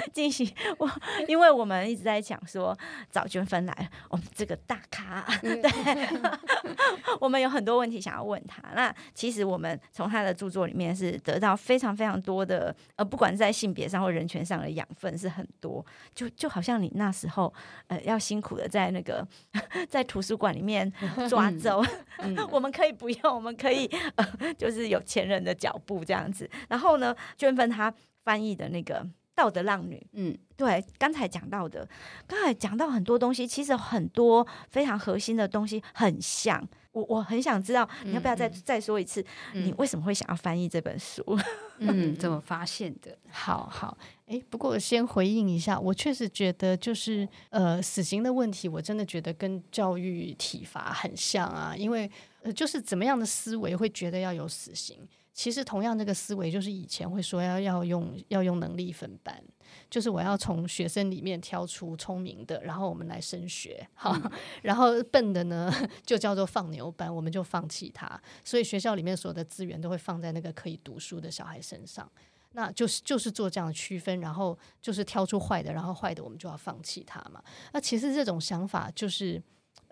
[0.13, 0.91] 进行我？
[1.29, 2.77] 因为我们一直在讲说
[3.11, 5.71] 找娟芬来，我们这个大咖， 对，
[7.21, 8.63] 我们有很多问题想要问他。
[8.75, 15.85] 那其实我们从他的著作里面是得到非常非常多的，呃，不管是在性别上或人权上的养分是很多。
[16.15, 17.53] 就就好像你那时候，
[17.89, 19.27] 呃，要辛苦的在那个
[19.89, 20.91] 在图书馆里面
[21.29, 21.85] 抓周，
[22.19, 26.49] 嗯、我们可以不用，我们可以呃，就是有钱人的脚步这样子。
[26.69, 27.15] 然后呢？
[27.37, 27.93] 娟芬她
[28.25, 29.01] 翻译的那个
[29.37, 31.87] 《道德浪女》，嗯，对，刚才讲到的，
[32.27, 36.67] 刚才讲到很多东西，其实很多非常核心的东西很像。
[36.93, 39.23] 我我很想知道，你要不要再、嗯、再说一次，
[39.53, 41.23] 嗯、你为什么会想要翻译这本书？
[41.77, 43.15] 嗯，怎么发现的？
[43.29, 55.07] 好好，哎，不过先回应一下，我确实觉得就是呃，死刑的问题，我真的觉得跟教育体罚很像啊，因为呃，就是怎么样的思维会觉得要有死刑？
[55.37, 59.39] 其实同样这个思维，就是以前会说要要用要用能力分班，
[59.91, 64.31] 就是我要从学生里面挑出聪明的，然后我们来升学，哈，嗯、
[64.65, 65.71] 然后笨的呢
[66.07, 68.19] 就叫做放牛班，我们就放弃他。
[68.43, 72.11] 所以学校里面所有的资源都会放在那个可以读书的小孩身上，
[72.53, 77.45] 那就是就是做这样的区分，然后就是挑出坏的，然后坏的我们就要放弃他嘛。
[77.75, 79.43] 那其实这种想法就是。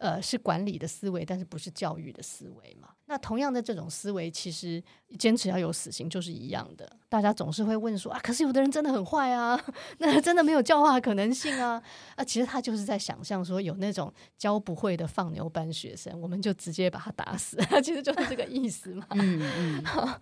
[0.04, 2.90] 呃，是管理的思维，但是不是教育的思维嘛？
[3.06, 4.82] 那同样的这种思维，其实
[5.18, 6.86] 坚持要有死刑就是一样的。
[7.08, 9.58] 大家总是会问说啊，可是有的人真的很坏啊，
[9.96, 11.82] 那真的没有教化的可能性啊？
[12.16, 19.06] 啊，其实他就是在想象说有那种教不会的放牛班学生，我们就直接把他打死， 其实就是这个意思嘛。
[19.12, 19.84] 嗯嗯。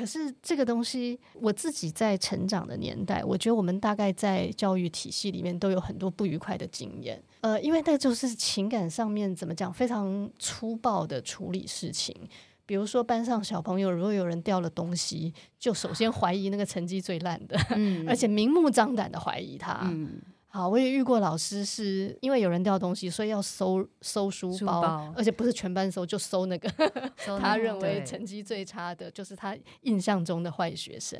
[0.00, 7.22] 嗯可是这个东西，我自己在成长的年代，我觉得我们大概在教育体系里面都有很多不愉快的经验。
[7.42, 12.16] 呃，因为那就是情感上面怎么讲，非常粗暴的处理事情。
[12.64, 19.80] 比如说班上小朋友，如果有人掉了东西，就首先怀疑那个成绩最烂的，嗯、 而且明目张胆的怀疑他。
[19.84, 20.20] 嗯
[20.52, 26.68] 好，我也遇过老师是因为有人掉东西，所以要搜搜书包，书包而且不是全班搜，就搜那个
[27.40, 31.18] 他认为成绩最差的，就是他印象中的坏学生。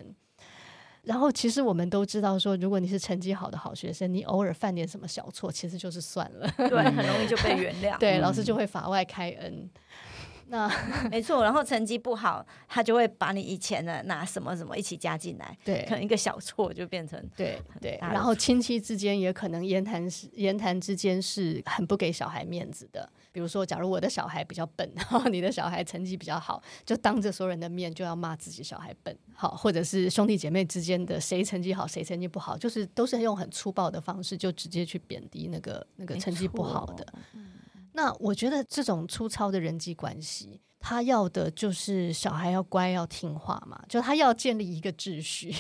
[1.03, 7.97] 然后其实我们都知道说，如果你是成绩好的好学生，你偶尔犯点什么小错，其实就是算了，对，很容易就被原谅。
[8.03, 9.71] 对，老师就会法外开恩。
[10.51, 10.69] 那
[11.11, 17.97] 没错，然后成绩不好，他就会把你以前的拿什么什么一起加进来，对，可能一个小错就变成对对。
[18.03, 23.09] 然后亲戚之间也可能言谈是言谈之间是很不给小孩面子的。
[23.33, 37.07] 比如说，假如我的小孩比较笨，然后你的小孩成绩比较好，就当着所有人的面就要骂自己小孩笨，好，或者是兄弟姐妹之间的谁成绩好谁成绩不好，就是都是用很粗暴的方式就直接去贬低那个那个成绩不好的。
[37.93, 45.55] 那我觉得这种粗糙的人际关系，他要的就是小孩要乖要听话嘛，就他要建立一个秩序，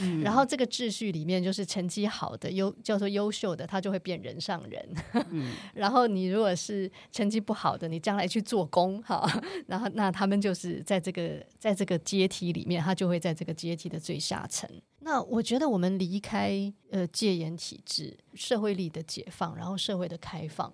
[0.00, 4.88] 嗯、 然后这个秩序里面就是成绩好的优叫做优秀的，他就会变人上人。
[5.30, 9.28] 嗯、 然后你如果是成绩不好的，你将来去做工哈，
[9.66, 14.70] 然后那他们就是在这个在这个阶梯里面，他就会在这个阶梯的最下层。
[15.00, 20.72] 那我觉得我们离开呃戒严体制，社会力的解放，然后社会的开放。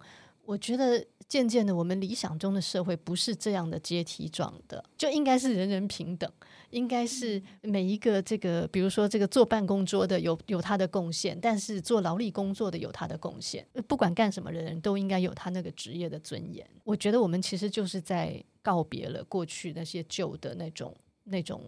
[0.49, 6.33] 我觉得渐渐的，我们理想中的社会不是这样的阶梯状的，就应该是人人平等，
[6.71, 16.67] 应该是每一个这个，比如说这个坐办公桌的有有他的贡献，但是做劳力工作的有他的贡献，不管干什么的人都应该有他那个职业的尊严。
[16.83, 21.63] 我觉得我们其实就是在告别了过去那些旧的那种那种。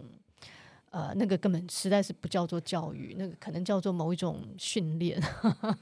[0.91, 5.17] 呃，那个根本实在是不叫做教育，那个可能叫做某一种训练，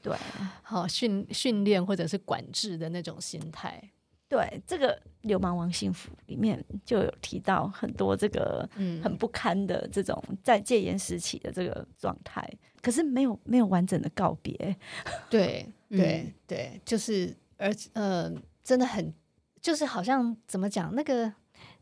[0.03, 0.15] 对，
[0.61, 3.81] 好训训练或者是管制的那种心态。
[4.27, 8.69] 对，这个《流氓王幸福》里面就有提到很多这个
[9.03, 14.53] 很不堪的这种在戒严时期的这个状态，嗯、可是没有没有完整的告别。
[15.27, 18.31] 对 对、嗯、对，就是而呃，
[18.63, 19.11] 真的很
[19.59, 21.33] 就是好像怎么讲那个。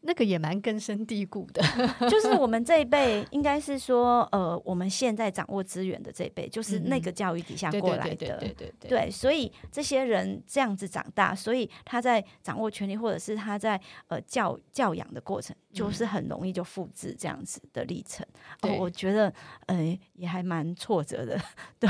[0.01, 1.61] 那个也蛮根深蒂固的，
[2.09, 8.89] 就是我们这一辈，应该是说，呃，我们现在掌握资源的这一辈，就是那个教育底下过来的，对对对。
[8.89, 18.25] 对，所以这些人这样子长大，所以他在掌握权力，或者是他在呃教教养的过程，就是很容易就复制这样子的历程。
[18.61, 19.33] 哦，我觉得，
[19.65, 21.37] 呃，也还蛮挫折的，
[21.79, 21.89] 对，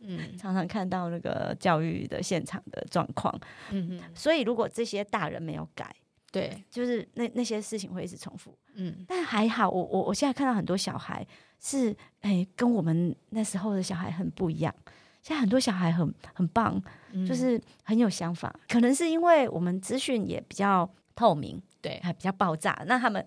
[0.00, 3.32] 嗯，常常看到那个教育的现场的状况，
[3.70, 5.94] 嗯嗯，所以如果这些大人没有改。
[6.34, 11.24] 对，就是那那些事情会一直重复，嗯，但还好，我我我现在看到很多小孩
[11.60, 11.92] 是，
[12.22, 14.74] 哎、欸，跟我们那时候的小孩很不一样。
[15.22, 23.24] 现在很多小孩很很棒，嗯、就是很有想法，可能是因为我们资讯也比较透明，对，还比较爆炸，那他们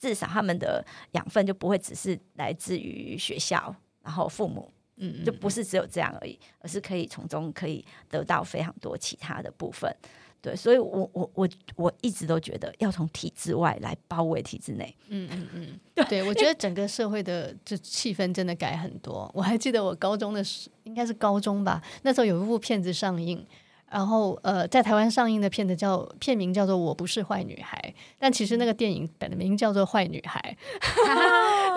[0.00, 9.94] 至少他们的养分就不会只是来自于学校，然后父母，嗯，嗯，就不是只有这样而已，而是可以从中可以得到非常多其他的部分。
[10.42, 14.96] 对，所以我我我我一直都觉得要从体制外来包围体制内。
[15.08, 19.30] 嗯嗯嗯，对， 对，我觉得整个社会的这气氛真的改很多。
[19.34, 23.46] 我还记得我高中的时，应该是高中吧，那时候有一部片子上映，
[23.90, 30.56] 然后呃，在台湾上映的片子叫片名叫做《我不是坏女孩》，但其实那个电影本名叫做《坏女孩》。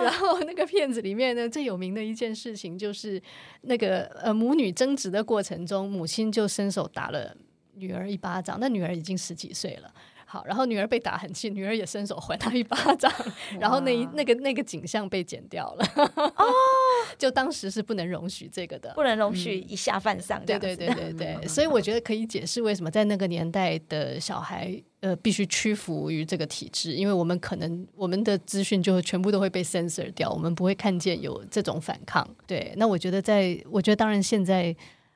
[0.02, 3.22] 然后那个片子里面呢，最有名的一件事情就是
[3.62, 7.36] 那个呃母女争执的过程中，母亲就伸手打了。
[7.76, 9.92] 女儿一巴掌，那女儿已经十几岁了。
[10.26, 13.12] 好，然后女儿被打很气，女儿也伸手还他一巴掌，
[13.60, 15.86] 然后那一那个那个景象被剪掉了。
[16.16, 16.52] 哦，
[17.16, 20.44] 就当时是不能容许这个的，不能容许一下犯上。
[20.44, 32.28] 对对对对对，所以我觉得可以解释为什么在那个年代的小孩呃必须屈服于这个体制，因为我们可能我们的资讯就全部都会被 censor 掉，我们不会看见有这种反抗。
[32.44, 34.74] 对，那我觉得在我觉得当然现在。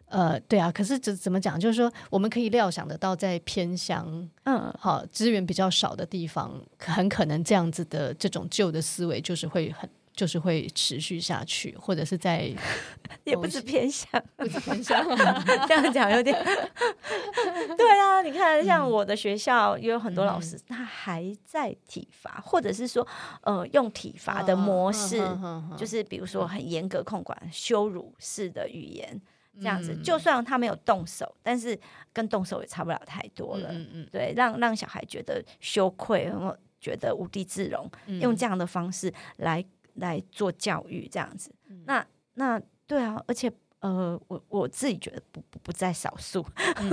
[0.09, 1.59] 呃，对啊，可是怎怎么讲？
[1.61, 12.51] 就是说，我们可以料想得到，在偏乡，嗯，好，资源比较少的地方，很可能这样子的这种旧的思维，就是会很，就是会持续下去，或者是在，
[13.25, 15.05] 也不是偏乡，不是偏乡，
[15.69, 16.35] 这样讲有点，
[17.77, 23.07] 对啊，你看，像我的学校也有很多老师，嗯、他还在体罚，或者是说，
[23.43, 29.21] 呃，用体罚的模式，啊、就是比如说很严格控管、羞辱式的语言。
[29.61, 31.79] 这样子，就算他没有动手，但是
[32.13, 33.69] 跟动手也差不了太多了。
[33.73, 37.91] 嗯嗯，对，让让小孩觉得羞愧，然后觉得无地自容，
[38.21, 41.53] 用这样的方式来来做教育，这样子。
[41.85, 46.45] 那那对啊，而且呃，我我自己觉得不不不在少数。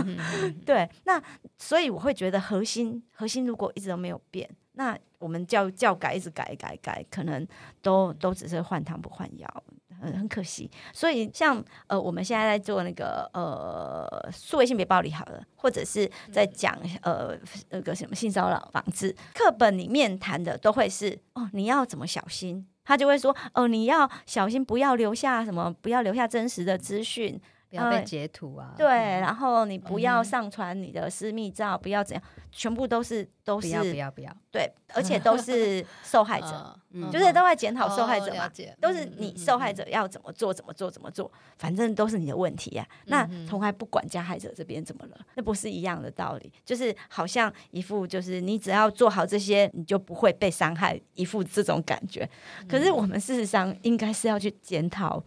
[0.66, 1.22] 对，那
[1.58, 7.48] 所以我会觉得核心核心如果一直都没有变，那我们教教改一直改改改，可能
[7.82, 9.64] 都都只是换汤不换药。
[10.06, 17.36] 嗯，很可惜，所以像呃，我们现在在做那个呃，数位性别暴力好了，或者是在讲呃
[17.70, 27.42] 那个什么性骚扰防治课本里面谈的，都会是哦，你要怎么小心他就会说哦，你要小心，不要留下什么，不要留下真实的资讯。
[27.80, 28.74] 不要被截图啊！
[28.78, 34.38] 对，然后你不要上传你的私密照，不要怎样，全部都是都是不要不要不要。
[34.52, 36.80] 对，而且都是 受害者，
[37.12, 38.50] 就是都在检讨受害者嘛，
[38.80, 42.88] 都是你受害者要怎么做怎么做怎么做，反正都是你的问题呀。
[43.06, 46.52] 那从来不管加害者这边怎么了，那不是一样的道理？
[46.64, 52.30] 就是好像一副就是你只要做好这些，你就不会被伤害，一副这种感觉。
[52.68, 55.24] 可是我们事实上应该是要去检讨。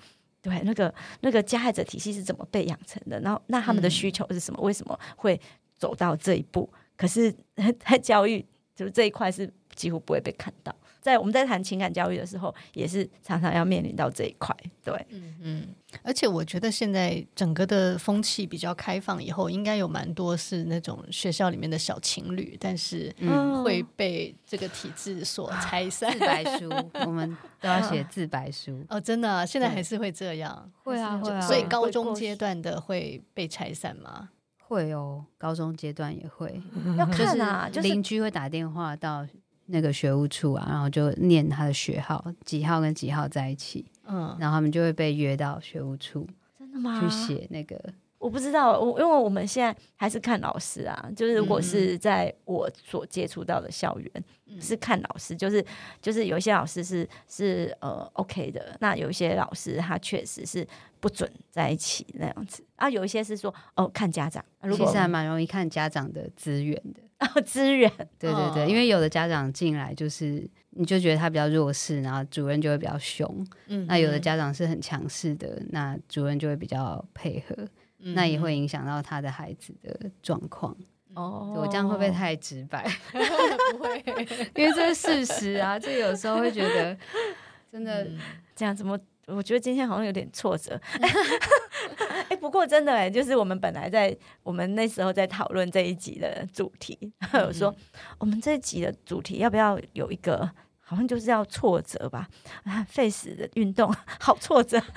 [0.48, 3.20] 对，那个那个加害者体系是怎么被养成的？
[3.20, 4.60] 然后那他们的需求是什么？
[4.62, 5.40] 为什么会
[5.76, 6.68] 走到这一步？
[6.96, 7.34] 可是，
[7.86, 8.44] 在教育
[8.74, 10.74] 就是这一块是几乎不会被看到。
[11.00, 14.54] 在我们在谈情感教育的时候，也是常常要面临到这一块。
[14.84, 15.68] 对，嗯嗯。
[16.02, 23.14] 而且我觉得现在整个的风气比较开放，以后应该有蛮多是那种学校里面的小情侣，但是
[23.64, 26.12] 会被这个体制所拆散。
[26.12, 26.68] 自白书，
[27.06, 30.70] 我们都要写自白书哦，真的，现在还是会这样。
[30.82, 31.40] 会啊会啊。
[31.40, 34.28] 所以高中阶段的会被拆散吗？
[34.66, 36.60] 会哦，高中阶段也会。
[36.98, 39.26] 要看啊，就是邻居会打电话到。
[39.70, 46.26] 那个学务处啊，然后就念他的学号，几号跟几号在一起，嗯，然后他们就会被约到学务处，
[46.58, 47.00] 真的吗？
[47.00, 47.78] 去写那个，
[48.18, 54.10] 我不知道，我因为我们现在还是看老师啊，就是如果是在我所接触到的校园，
[54.46, 55.64] 嗯、是看老师，就是
[56.00, 60.66] 就是有一些老师是是呃 OK 的，那有一些老师他确实是
[61.00, 67.02] 不准在一起那样子啊，有一些是说哦看家长，如果其实还蛮容易看家长的资源的。
[67.34, 73.44] 哦资源，对对对，因为有的家长进来就是，你就觉得他比较弱势，然后主任就会比较凶。
[73.66, 77.56] 嗯，那有的家长是很强势的，那主任就会比较配合，
[77.98, 80.76] 嗯、那也会影响到他的孩子的状况。
[81.14, 82.88] 哦，我这样会不会太直白？
[83.72, 83.98] 不会，
[84.54, 85.76] 因为这是事实啊。
[85.76, 86.96] 这有时候会觉得，
[87.72, 88.16] 真的、嗯、
[88.54, 88.96] 这样怎么？
[89.28, 90.80] 我觉得今天好像有点挫折。
[92.28, 96.98] 哎，不过真的哎，就是我们本来在我们那时候在讨论这一集的主题，
[97.32, 97.74] 我、嗯、 说
[98.18, 100.50] 我们这一集的主题要不要有一个，
[100.80, 102.28] 好像就是要挫折吧？
[102.64, 104.82] 啊，face 的运动好挫折。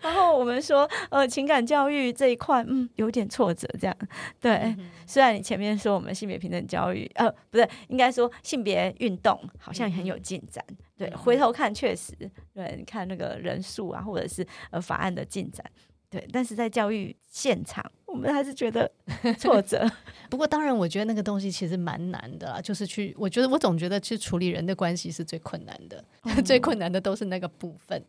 [0.00, 3.68] 然后我们说，呃，情感教育这一块，嗯，有点挫折。
[3.80, 3.96] 这样，
[4.40, 4.52] 对。
[4.52, 10.64] 嗯、虽然你前面说我们性别平等教育，呃，不对，应该说性别运动好像很有进展。
[10.96, 12.12] 对，回头看确实，
[12.52, 15.64] 对，你看那个人数啊，或者是呃法案的进展，
[16.08, 16.26] 对。
[16.32, 18.90] 但是在教育现场，我们还是觉得
[19.38, 19.90] 挫折。
[20.30, 28.00] 不过当然，我觉得那个东西其实蛮难的啦，就是去，我觉得我总觉得去处理人的关系是最困难的， 嗯、最困难的都是那个部分。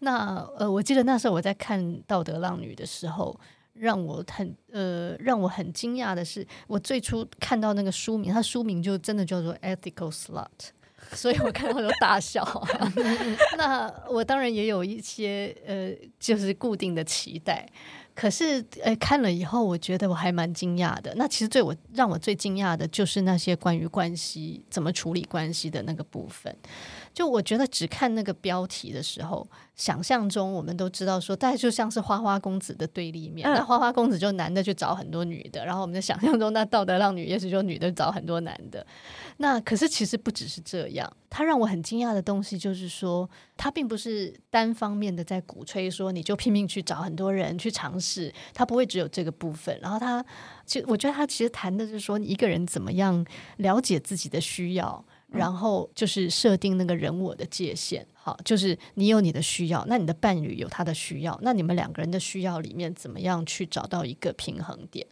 [0.00, 3.36] 那呃，我记得那时候我在看《道德浪女》的时候，
[3.74, 10.46] 让我很呃让我很惊讶的是，我最初看到那个书名，它书名就真的叫做《Ethical Slut》，
[11.12, 12.42] 所以我看到都大笑。
[13.56, 17.66] 那我当然也有一些呃，就是固定的期待。
[18.14, 21.14] 可是，哎，看了以后，我觉得我还蛮惊讶的。
[21.14, 26.52] 那其实最我让我最惊讶的就是那些关于关系怎么处理关系的那个部分。
[27.18, 29.44] 就我觉得只看那个标题的时候，
[29.74, 33.44] 想象中我们都知道说，大概就像是花花公子的对立面。
[33.52, 38.86] 那花花公子就男的去找很多女的，然后我们的想象中那道德浪女也许就女的找很多男的。
[39.38, 49.76] 那可是其实不只是这样，他让我很惊讶的东西就是说，他并不是单方面的在鼓吹说你就拼命去找很多人去尝试，他不会只有这个部分。
[49.82, 50.24] 然后他
[50.64, 58.06] 其实我觉得他其实谈的是说，你一个人怎么样了解自己的需要，然后就是设定那个人我的界限。
[58.14, 65.06] 好，就是你有你的需要，那你的伴侣有他的需要，那你们两个人的需要里面怎么样去找到一个平衡点？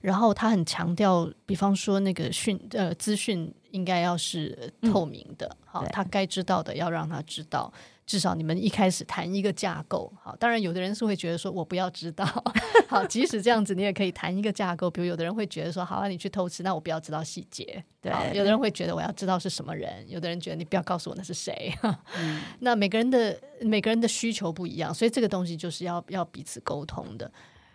[0.00, 7.72] 然后他很强调，比方说那个讯呃资讯应该要是透明的，嗯、好，他该知道的要让他知道，
[8.10, 12.26] 至少你们一开始谈一个架构，好，当然有的人是会觉得说我不要知道，
[12.88, 21.72] 好，即使这样子你也可以谈一个架构，比如有的人会觉得说好啊，你去偷吃，那我不要知道细节，对，有的人会觉得我要知道是什么人，有的人觉得你不要告诉我那是谁，
[22.18, 27.30] 嗯、那每个人的每个人的需求不一样，所以这个东西就是要要彼此沟通的。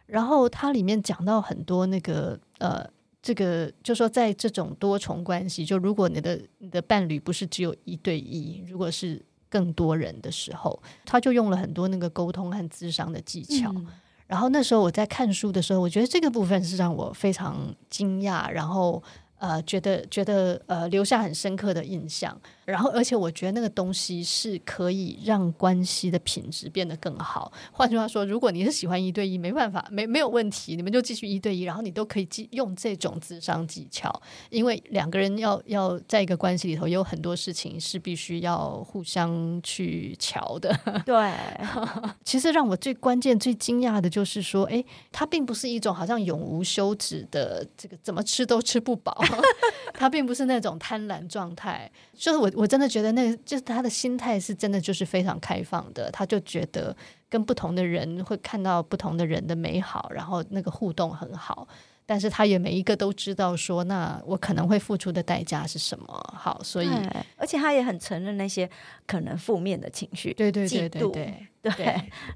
[0.05, 2.85] 然后它里面讲到很多那个呃，
[3.21, 9.23] 这个就说在这种多重关系，就如果你的你的伴侣不是只有一对一，如果是
[9.55, 13.71] 更多人的时候，他就用了很多那个沟通和智商的技巧。
[13.73, 13.87] 嗯、
[14.27, 19.01] 然后那时候我在看书的时候，我觉得这个部分是让我非常惊讶，然后
[19.37, 22.37] 呃，觉得觉得呃留下很深刻的印象。
[22.65, 27.51] 然后，而且我觉得那个东西是可以让关系的品质变得更好。
[27.71, 34.11] 换句话说，如果你是喜欢一对一，没办法，没没有问题，你们就继续一对一，然后你都可以用这种智商技巧，
[34.49, 40.75] 因为两个人要要在一个关系里头，有很多事情是必须要互相去瞧的。
[41.05, 41.31] 对，
[42.25, 49.15] 其实让我最关键、最惊讶的就是说，诶，它并不是一种好像永无休止的这个怎么吃都吃不饱，
[49.93, 52.51] 它并不是那种贪婪状态，就是我。
[52.55, 56.09] 我真的觉得，那就是他的心态是真的，就是非常开放的。
[56.09, 56.95] 他就觉得
[57.29, 61.67] 跟不同的人会看到不同的人的美好，然后那个互动很好。
[62.07, 66.05] 但是他也每一个都知道说，那我可能会付出的代价是什么。
[66.37, 66.87] 好，所以
[67.35, 68.69] 而且他也很承认那些
[69.05, 71.85] 可能负面的情绪，对对对对对对，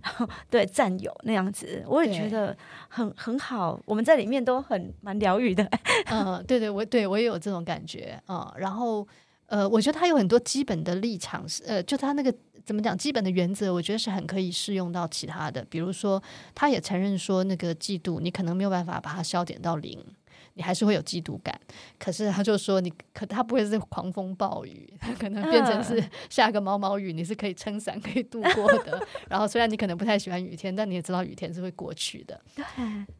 [0.02, 2.56] 然后对占有那样子，我也觉得
[2.88, 3.80] 很很好。
[3.86, 5.64] 我们在里面都很蛮疗愈的。
[6.08, 9.08] 嗯，对对，我对我也有这种感觉嗯，然后。
[9.50, 12.34] 呃，我觉得他有很多基本的立场，是呃，就他那个
[12.64, 15.66] 怎么讲，基本的原则，我觉得是很可以适用到其他的。
[15.70, 16.22] 比如说，
[16.54, 20.00] 他也承认说，那个嫉妒，你可能没有办法把它消减到零，
[20.54, 21.60] 你还是会有嫉妒感。
[21.97, 29.02] 可是他就说你，你可他不会是狂风暴雨，他可能变成是下个毛毛雨，你是可以撑伞可以度过的。
[29.28, 32.39] 然后虽然你可能不太喜欢雨天，但你也知道雨天是会过去的。
[32.56, 32.66] 对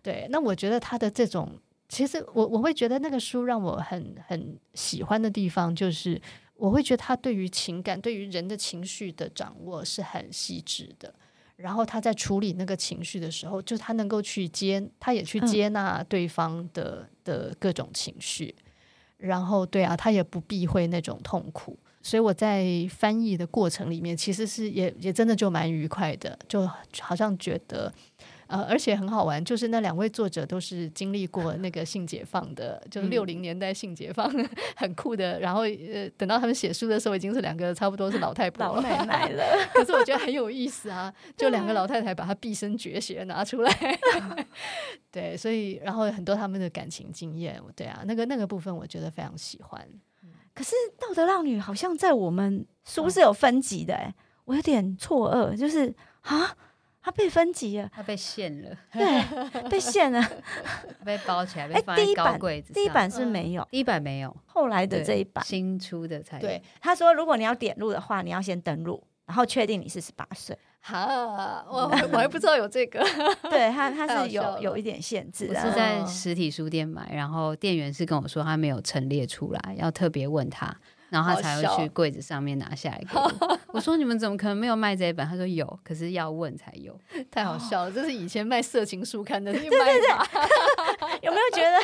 [0.03, 1.59] 对，那我觉得他的这种。
[1.89, 6.21] 其实我我会觉得那个书让我很很喜欢的地方，就是
[6.55, 11.11] 我会觉得他对于情感、对于人的情绪的掌握是很细致的。
[11.55, 18.55] 然后他在处理那个情绪的时候，就他能够去接，他也去接纳对方的、嗯、的各种情绪。
[19.17, 21.77] 然后对啊，他也不避讳那种痛苦。
[22.01, 26.65] 所以我在翻译的过程里面，其实是也也真的就蛮愉快的，就
[27.01, 27.91] 好像觉得。
[28.50, 35.39] 呃，而且很好玩，就是那两位作者都是经历过那个性解放的，就是六零年代性解放，嗯、很酷的。
[35.39, 39.43] 然后呃，等到他们写书的时候，已经是两个差不多是老太婆、老奶奶了。
[39.72, 43.72] 可是我觉得很有意思啊，就两个老太太把她毕生绝学拿出来。
[45.12, 49.88] 对，所以然后很多他们的感情经验，对啊，那个那个部分我觉得非常喜欢。
[50.56, 54.12] 可是道德浪女好像在我们书是有分级的，哎，
[54.45, 56.58] 我有点错愕，就是啊。
[57.10, 60.24] 他被分级了，他被限了， 对，被限了，
[61.03, 62.76] 被包起来，被放在高柜子上。
[62.76, 66.41] 第一版是没有，第一版没有，后来的这一版新出的才有。
[66.41, 70.55] 对，他说如果你要点入的话，你要先登录，然后确定你是十八岁。
[70.82, 71.80] 哈，我
[72.12, 72.99] 我还不知道有这个。
[73.49, 75.47] 对他，他是有有一点限制。
[75.49, 80.80] 我是在实体书店买，然后店员是跟我说他没有陈列出来，要特别问他。
[81.10, 83.60] 然后他才会去柜子上面拿下一个我。
[83.74, 85.26] 我说，你们怎么可能没有卖这一本？
[85.28, 86.97] 他说有，可是要问才有。
[87.30, 89.68] 太好笑了，这是以前卖色情书刊的 卖法。
[89.68, 91.78] 对对对， 有没有觉得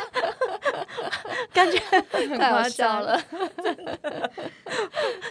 [1.55, 1.79] 感觉
[2.37, 3.19] 太好笑了？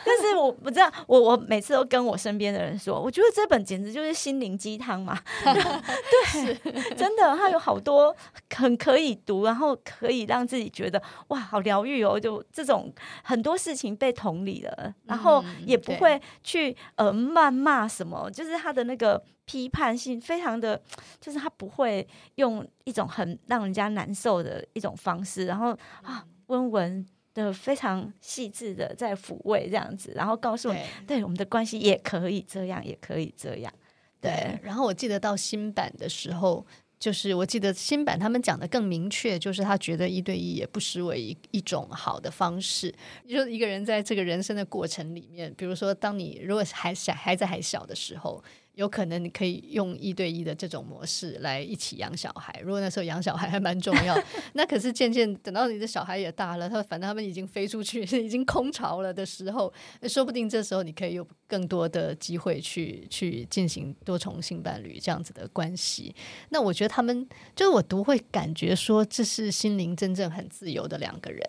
[0.07, 5.19] 但是我不知道，我我每次都跟我身边的人说，我觉得这本简直就是心灵鸡汤嘛。
[5.45, 6.55] 对，
[6.97, 8.17] 真的，它有好多
[8.57, 12.91] 很可以读，然后可以让自己觉得哇，好疗愈哦，就这种。
[13.23, 20.81] 很多事情被同理了，然后也不会去呃谩骂什么，就是他的那个批判性非常的，
[21.21, 33.73] 就是他不会用一种很让人家难受的一种方式，然后啊温文的非常细致的在抚慰这样子，然后告诉你，对，对我们的关系也可以这样，也可以这样，
[34.21, 34.31] 对。
[34.31, 36.67] 对，然后我记得到新版的时候。
[36.97, 42.91] 就是我记得新版他们讲的更明确，就是他觉得一对一也不失为一一种好的方式。
[43.29, 48.43] 就是一个人在这个人生的过程里面，比如说，当你如果还小孩子还小的时候。
[48.75, 52.61] 有可能你可以用一对一的这种模式来一起养小孩。
[52.63, 54.17] 如果那时候养小孩还蛮重要，
[54.55, 59.73] 那可是渐渐等到你的小孩也大了，他反正他们已经飞出去，已经空巢了的时候，
[60.09, 66.15] 说不定这时候你可以有更多的机会去去进行多重性伴侣这样子的关系。
[66.51, 71.41] 那我觉得他们就是我读会感觉说，这是心灵真正很自由的两个人。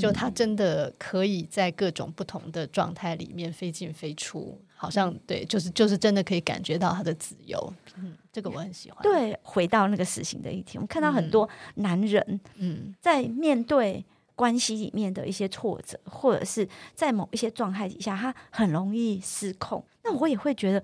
[0.00, 7.74] 就他真的可以在各种不同的状态里面飞进飞出，好像对，就是就是真的可以感觉到他的自由。
[7.96, 9.02] 嗯，这个我很喜欢。
[9.02, 14.04] 对，回到那个死刑的一天，我们看到很多男人，嗯，在面对
[14.36, 19.84] 关系里面的一些挫折，或者是在某一些状态底下，他很容易失控。
[20.04, 20.82] 那我也会觉得，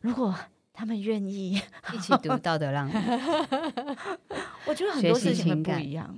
[0.00, 0.34] 如果
[0.72, 1.52] 他们愿意
[1.94, 2.92] 一起读《道德浪女》，
[4.66, 6.12] 我觉得很多事情会不一样。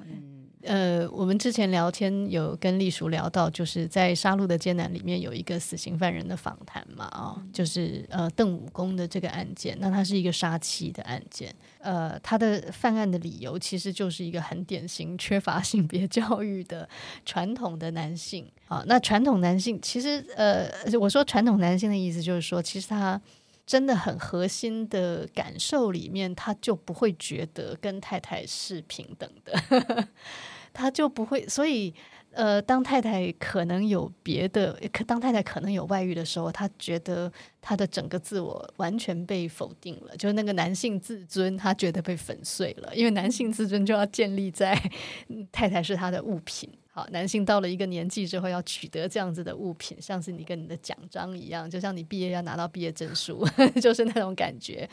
[0.63, 16.89] 呃，我们之前聊天有跟丽叔聊到，就是在《杀戮的艰难》里面有一个死刑犯人的访谈嘛，啊、哦，就是呃邓武公的这个案件，那他是一个杀妻的案件，呃，他的犯案的理由其实就是一个很典型缺乏性别教育的
[17.25, 20.69] 传统的男性啊，那传统男性其实呃，
[21.01, 23.21] 我说传统男性的意思就是说，其实他。
[23.69, 30.09] 真的很核心的感受里面，他就不会觉得跟太太是平等的，
[30.73, 31.47] 他就不会。
[31.47, 31.93] 所以，
[32.31, 44.75] 呃，当太太可能有别的，可当太太可能有外遇的时候，他觉得他的整个自我完全被否定了，就是那个男性自尊，他觉得被粉碎了，因为男性自尊就要建立在
[45.53, 46.71] 太太是他的物品。
[47.11, 53.47] 男性到了一个年纪之后，要取得这样子的物品，像是你跟你的奖章一样，就像你毕业要拿到毕业证书，
[53.81, 54.89] 就是那种感觉。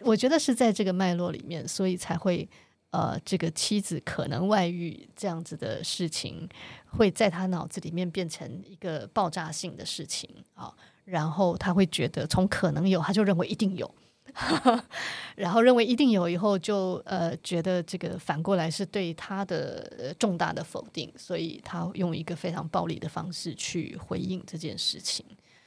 [0.00, 2.48] 我觉得是在这个脉络里面，所以才会
[2.90, 6.48] 呃，这个妻子可能外遇这样子的事情，
[6.90, 10.74] 会在他脑子里面变成一个爆炸性的事情啊，
[11.04, 13.94] 然后他会觉得从可能有，他就认为一定有。
[15.36, 25.24] 然后认为一定有，以后就呃觉得这个反过来是对他的重大的否定，所以他用一个非常暴力的方式去回应这件事情。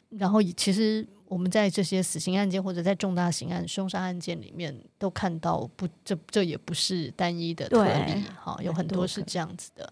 [0.10, 9.86] 然后其实我们在这些死刑案件或者在重大刑案、凶杀案件里面都看到不，不这这也不是单一的特例，哈，有很多是这样子的。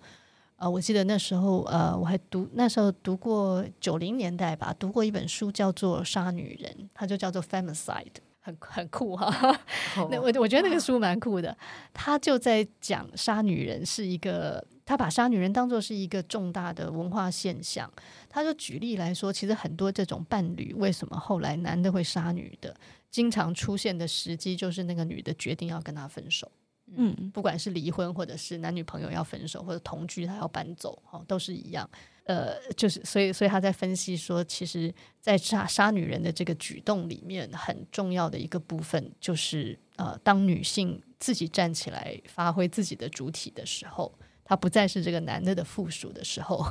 [0.56, 8.04] 啊、呃，我记得那时候呃我还读那时候读过九零年代吧，读过一本书叫做《杀女人》，它就叫做《Femicide》。
[8.44, 9.58] 很 很酷哈，
[10.12, 11.58] 那我我觉得那个书蛮酷的，
[11.94, 17.90] 他就在讲杀女人是一个，他把杀女人当做是一个重大的文化现象。
[18.30, 22.76] 他就举例来说，其实很多这种伴侣，为什么后来男的会杀女的，
[23.10, 26.52] 经常出现的时机就是那个女的决定要跟他分手，
[26.96, 31.90] 嗯，不管是离婚或者是男女朋友要分手或者同居他要搬走，哦，都是一样。
[32.26, 46.66] 呃，就是所以，所以他在分析说，其实，在杀杀女人的这个举动里面，很重要的一个部分，就是呃，当女性自己站起来发挥自己的主体的时候，她不再是这个男的的附属的时候，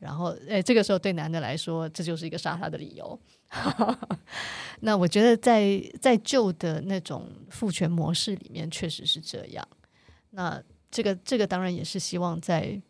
[0.00, 3.16] 然后，哎，这个时候对男的来说，这就是一个杀他的理由。
[4.80, 9.64] 那我觉得在，在在旧的那种父权模式里面，确实是这样。
[10.30, 12.82] 那这个这个当然也是希望在。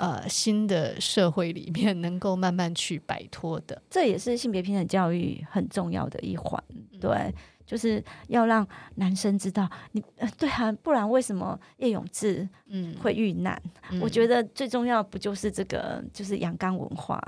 [0.00, 6.62] 呃，新的社会里面能够慢慢去摆脱的，这也是性别平等教育很重要的一环。
[6.98, 7.34] 对，嗯、
[7.66, 13.62] 就是要让男生知道你，你对啊，不然为什么叶永志嗯会遇难？
[13.90, 17.22] 嗯、我觉得最重要不就是这个，就是阳刚文化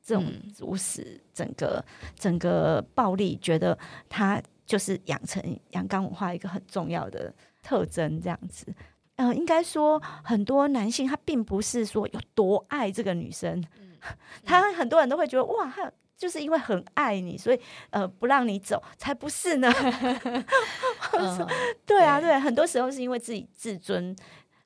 [0.00, 0.24] 这种
[0.56, 3.76] 主使整个、嗯、整个暴力，觉得
[4.08, 8.72] 他就是养成阳刚文化一个很重要的特征，这样子。
[9.16, 17.60] 呃，应该说很多男性他并不是说有多爱这个女生， 嗯嗯、他很多人都会觉得哇，他就是因为很爱你，所以
[17.90, 19.72] 呃不让你走，才不是呢。
[21.18, 21.46] 嗯、
[21.86, 24.14] 对啊，对，很多时候是因为自己自尊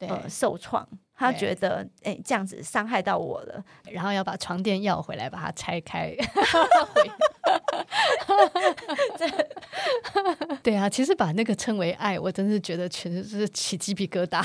[0.01, 0.86] 呃受创。
[1.20, 6.14] 他觉得，哎、欸，这样子伤害到我了，然后要把床垫要回来，把它拆开。
[10.62, 14.42] 对啊，其实把那个称为爱，我真是觉得全是起鸡皮疙瘩，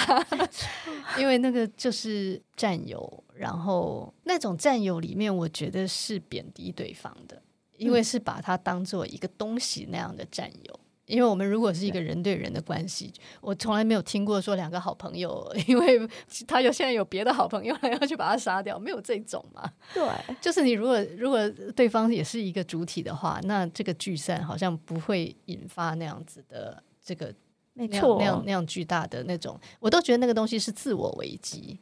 [1.20, 7.42] 因为那个就是占有，然后那种占有里面，我觉得是贬低对方的，
[7.78, 10.80] 因为是把它当做一个东西那样的占有。
[11.06, 16.08] 因为我们如果是一个人对人的关系，我从来没有听过说两个好朋友，因为
[16.48, 19.70] 他有现在有别的好朋友了，要去把他杀掉，没有这种嘛。
[19.94, 20.04] 对，
[20.40, 27.34] 就是你如果如果对方也是一个主体的话，那这个聚散好像不会引发那样子的这个
[27.74, 31.80] 没错那样那样巨大的那种，我都觉得那个东西是自我危机，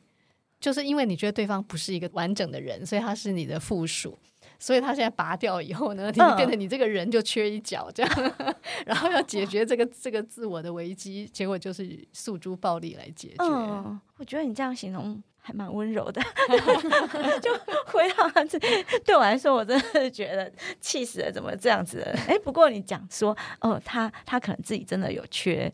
[0.59, 4.17] 就是因为你觉得对方不是一个完整的人，所以他是你的附属。
[4.62, 8.55] 所以他现在拔掉以后呢，你就变成你这个人就缺一角这样，嗯、
[8.86, 13.38] 然后要解决这个这个自我的危机，结果就是诉诸暴力来解决。
[13.39, 16.22] 嗯，我觉得你这样形容还蛮温柔的，
[17.41, 17.51] 就
[17.88, 18.59] 回到他这，
[19.03, 22.16] 对我来说，我真的是觉得气死了，怎么这样子的？
[22.28, 25.74] 哎，不过你讲说，哦，他他可能自己真的有缺。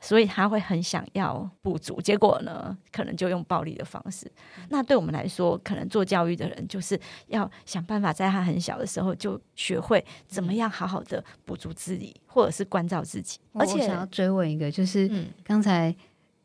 [0.00, 4.30] 所以他会很想要补足，结果呢，可能就用暴力的方式。
[4.70, 13.38] 那对我们来说，可能做教育的人就是要想办法，在他很小的时候就学会怎么样好好的补足自己，或者是关照自己。
[13.52, 15.10] 而且我想要追问一个，就是
[15.44, 15.94] 刚才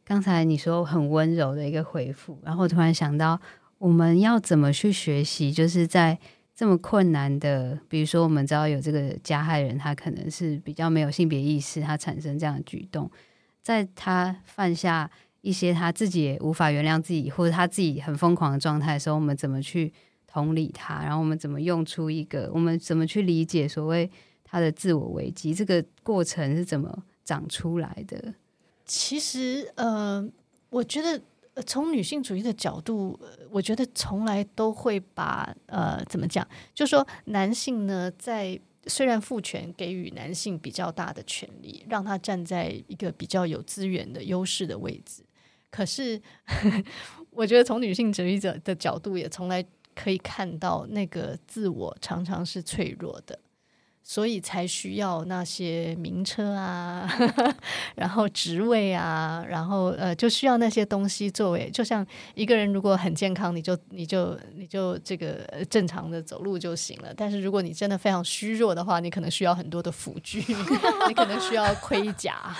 [0.03, 3.39] 刚才你说很温柔的一个回复，然后突然想到，
[3.77, 6.19] 我们要怎么去学习，就是在
[6.53, 13.09] 这么困难的，比如说我们知道有这个加害人，他可能是比较没有性别意识，他产生这样的举动。
[13.65, 15.09] 在他犯下
[15.41, 19.91] 一些他自己也无法原谅自己，或者他自己很疯狂的状态的时候，我们怎么去
[20.27, 21.01] 同理他？
[21.01, 22.47] 然后我们怎么用出一个？
[22.53, 24.07] 我们怎么去理解所谓
[24.43, 25.51] 他的自我危机？
[25.51, 28.35] 这个过程是怎么长出来的？
[28.85, 30.23] 其实，呃，
[30.69, 31.19] 我觉得
[31.65, 36.47] 从女性主义的角度，我觉得从来都会把呃，怎么讲？
[36.75, 45.23] 就说男性呢，在虽然父权给予男性比较大的权利，让他站在一个比较有资源的优势的位置，
[45.69, 46.83] 可是呵呵
[47.31, 53.39] 我觉得从女性主义者的角度，也从来可以看到那个自我常常是脆弱的。
[54.07, 57.09] 所以才需要那些名车啊，
[57.97, 65.39] 然后职位啊，然后呃，就需要那些东西作为，就像一个人如果很健康，你就你就你就这个
[65.71, 67.11] 正常的走路就行了。
[67.17, 70.37] 但是如果你真的非常虚弱的话，你可能需要很多的辅具，
[71.09, 72.55] 你可能需要盔甲。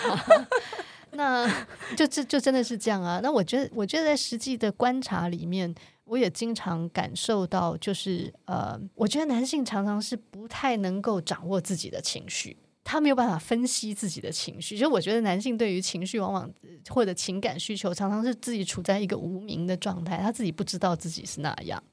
[1.13, 1.47] 那
[1.95, 3.19] 就这就真的是这样啊。
[3.21, 5.75] 那我觉得，我觉得在实际的观察里面。
[6.05, 14.77] 我也经常感受到，就是呃，我觉得男性常常是不太能够掌握自己的情绪，他没有办法分析自己的情绪。
[14.77, 16.49] 就我觉得男性对于情绪，往往
[16.89, 21.83] 或者情感需求，常常是自己处在一个无名的状态，他自己不知道自己是那样。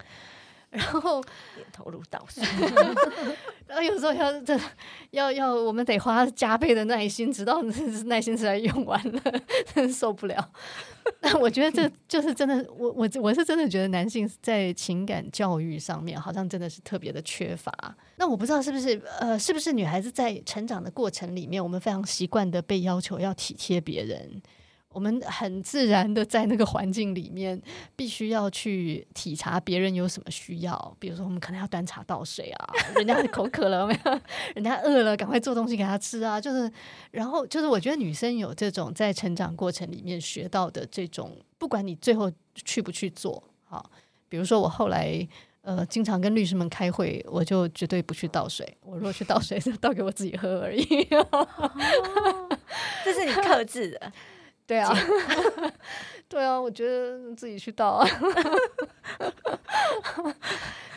[0.73, 1.23] 然后
[1.55, 2.43] 点头如捣蒜，
[3.67, 4.59] 然后有时候要这
[5.11, 7.61] 要要，我们得花加倍的耐心，直到
[8.07, 9.21] 耐心实在用完了，
[9.75, 10.51] 真受不了。
[11.21, 17.71] 那我觉得这就是真的，我我我是真的觉得男性在情感教育上面好像真的是特别的缺乏。
[18.17, 24.41] 那我不知道是不是呃，是不是女孩子在成长的过程里面，我们非常习惯的被要求要体贴别人。
[24.93, 27.61] 我们很自然的在那个环境里面，
[27.97, 30.97] 必须要去体察别人有什么需要。
[30.99, 34.21] 比如说，我们可能要端茶倒水啊，人家口渴了没有？
[34.55, 36.41] 人家饿了，赶快做东西给他吃啊。
[36.41, 36.71] 就是，
[37.11, 43.91] 然后就是，我觉得女生有这种在成长过程里面学到的这种，不管你最后去不去做，好，
[44.29, 45.27] 比如说我后来
[45.63, 48.77] 呃，经常跟律师们开会，我就绝对不去倒水。
[48.83, 50.85] 我如果去倒水，就 倒给我自己喝而已。
[53.05, 54.13] 这是你克制的。
[54.67, 54.93] 对啊，
[56.29, 58.09] 对啊，我觉得自己去倒啊。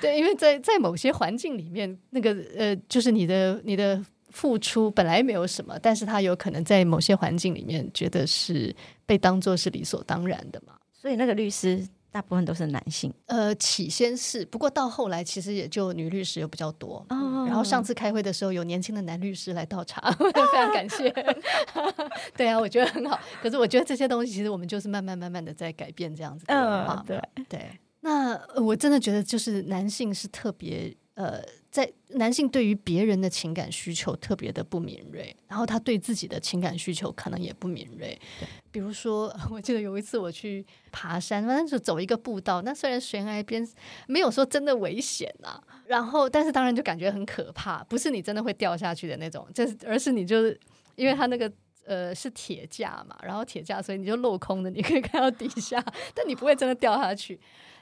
[0.01, 3.99] 对，因为在在某些环境里面，那个呃，就是你的你的
[4.29, 8.73] 付出本来没有什么，但是他有可能在某些环境里面觉得是
[9.05, 10.73] 被当做是理所当然的嘛。
[10.93, 11.85] 所以那个律师。
[12.15, 17.05] 大部分都是男性，呃，起先是，不过到后来其实也就女律师又比较多。
[17.09, 21.13] 哦嗯、然后上次开会的时候，有年轻的男律师来倒茶， 非常感谢。
[22.37, 23.19] 对啊，我觉得很好。
[23.41, 26.53] 可是我觉得这些东西，其实我们就是慢慢慢慢的在改变这样子的。
[26.53, 27.69] 嗯，对对。
[27.99, 31.43] 那我真的觉得，就是男性是特别呃。
[31.75, 38.17] 在男性对于别人的情感需求特别的不敏锐，然后他对自己的情感需求可能也不敏锐。
[38.71, 43.67] 比如说，我记得有一次我去爬山，反正就走一个步道，那虽然悬崖边
[44.07, 50.57] 没有说真的危险啊，然后但是当然就感觉很可怕，不是你真的会掉下去的那种，就是而是你就是
[50.95, 51.51] 因为他那个
[51.83, 57.37] 呃是铁架嘛，然后铁架所以你就镂空的，你可以看到底下，但你不会真的掉下去。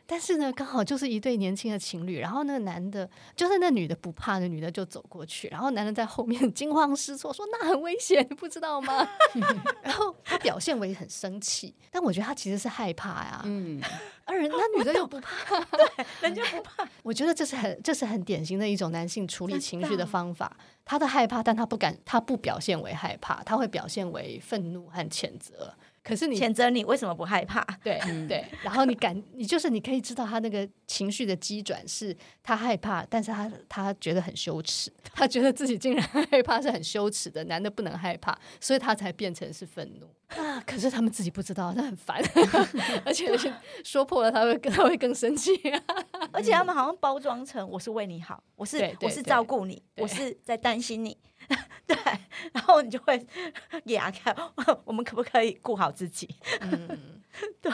[0.06, 9.08] 但是呢，刚好就是一对年轻的情侣，然后那个男的，就是那女的不怕，那女的就走过去，然后男的在后面 惊慌失措，说那很危险，你不知道吗？
[9.82, 13.42] 然后他表现为很生气，但我觉得他其实是害怕呀。
[13.46, 13.82] 嗯，
[14.26, 16.88] 而那女的又不怕，对，人家不怕。
[17.02, 20.56] 我觉得这是很，这是很典型的一种男性处理情绪的方法。
[20.86, 25.74] 他的害怕，但他不敢，他不表现为害怕，他会表现为愤怒和谴责。
[26.04, 27.66] 可是你谴责你为什么不害怕？
[27.82, 27.98] 对
[28.28, 40.08] 对，然后你感 你就是你可以知道他那个情绪的机转是他害怕，但是他他觉得很羞耻， 他觉得自己竟然害怕是很羞耻的，男的不能害怕，所以他才变成是愤怒。
[40.38, 40.62] 啊。
[40.66, 42.22] 可是他们自己不知道，他很烦，
[43.06, 43.32] 而且
[43.84, 45.52] 说破了他会他会更生气，
[46.32, 51.18] 而且他们好像包装成我是为你好，我是我是照顾你，我是在担心你。
[51.86, 51.98] 对，
[52.54, 53.18] 然后你就会
[53.86, 54.36] 给他看，
[54.86, 56.30] 我们可不可以顾好自己？
[56.62, 57.22] 嗯，
[57.62, 57.72] 对，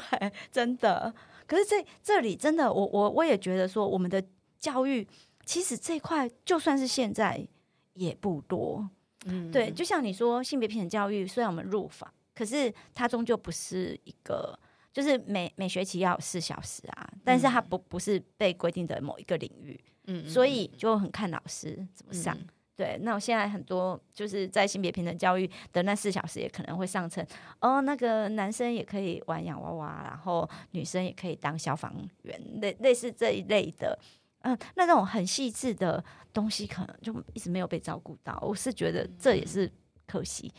[0.51, 1.13] 真的。
[1.45, 4.23] 可是这这里真的，我我我也觉得说，我们的
[4.59, 5.07] 教育
[5.45, 7.47] 其实这块就算是现在
[7.93, 8.89] 也不多。
[9.25, 14.57] 嗯，对，就像你说性别平等教育，虽然我们入法，可是它终究不是一个，
[14.91, 22.35] 就是每每学期要有四小时啊，但是它不不是被规定的某一个领域，嗯，所以就很看老师怎么上。
[22.35, 22.47] 嗯
[22.79, 27.21] 对，那我现在很多就是在性别平等教育的那四小时，也可能会上称
[27.59, 33.99] 哦，那个男生也可以玩洋娃娃，然后女生也可以当消防员，类类似这一类的，
[34.43, 36.01] 嗯，那种很细致的
[36.31, 38.41] 东西，可能就一直没有被照顾到。
[38.41, 39.69] 我是觉得这也是
[40.07, 40.49] 可惜。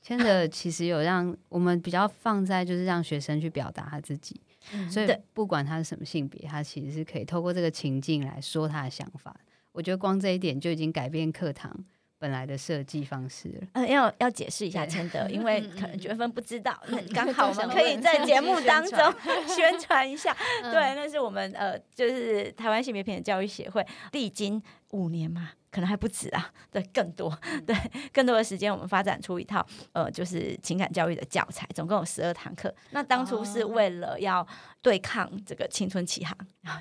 [0.00, 4.40] 现在其实有让我们比较放在就是让学生去表达他自己，
[4.72, 9.34] 嗯、所以不管他是什么性别，他其实是可以透过这个情境来说他的想法。
[9.74, 11.84] 我觉得光这一点就已经改变课堂
[12.18, 13.66] 本来的设计方式了。
[13.72, 18.98] 嗯，要要解释一下千德，因为可能 觉分不知道，那刚 好我们可以在节目当中
[19.46, 20.34] 宣传一下。
[20.62, 24.62] 对，那是我们呃，就是台湾性别平等教育协会历经
[24.92, 25.50] 五年嘛。
[25.74, 27.74] 可能还不止啊，对，更多，对，
[28.12, 32.72] 更多的时间，我们发展出一套呃，就是情感教育的教材，总共有十二堂课。
[32.92, 34.46] 那当初是为了要
[34.80, 36.36] 对抗这个青春期航，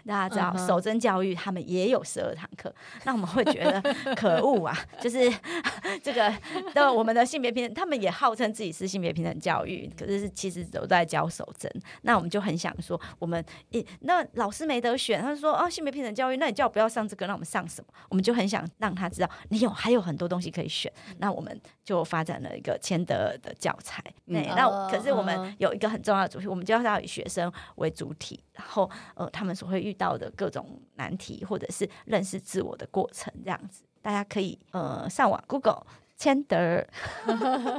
[0.05, 2.71] 大家知道守贞教育他们也有十二堂课，
[3.03, 3.81] 那我们会觉得
[4.13, 5.17] 可恶啊，就是
[6.03, 6.31] 这个
[6.75, 11.67] 那我们的性别平等，他们也号称自己是性别平等教育，可是其实都在教守贞。
[12.03, 17.87] 那我们就很想说，我们一那老师没得选，他说哦，性别平等教育，那你叫我不要上这个，那我们上什么？
[18.09, 18.63] 我们就很想。
[18.83, 24.03] 让他知道你有还有很多东西可以选，那我们就发展了一个千德的教材。
[24.25, 35.85] 嗯、那可是我们有一个很重要的主题，我们就要以学生为主体，然后呃，他们所会遇到的各种难题，或者是认识自我的过程，这样子，大家可以呃上网 Google。
[36.15, 36.85] 谦德，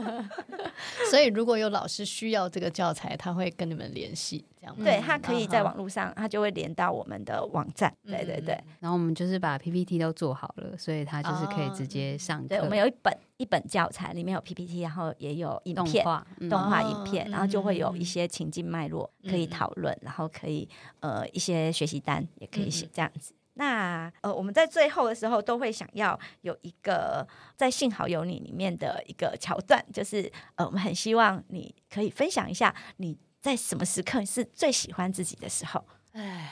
[1.11, 8.59] 所以如果有老师需要这个教材，他会跟你们联系，这样对，他可以在网络上，他就会连到我们的网站，对对对。
[8.81, 12.49] 然后我们就是把 PPT 都做好了，所以他就是可以直接上课。
[12.49, 16.05] 对，我们有一本一本教材，里面有 PPT，然后也有影片、
[16.51, 20.69] 动画影片，然后就会有一些情境脉络可以讨论，然后可以
[21.01, 23.33] 呃一些学习单也可以写这样子。
[23.55, 27.27] 那呃，我们在最后的时候都会想要有一个
[27.57, 35.85] 在《幸好有你》里面的一个桥段，就是呃，我们很希望你可以分享一下你在什么时刻是最喜欢自己的时候。
[36.15, 36.49] 哎，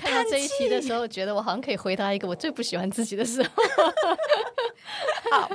[0.00, 3.50] 看到这一题的时候，觉得我好像可以回答一个我最不喜欢自己的时候。
[5.30, 5.46] 好，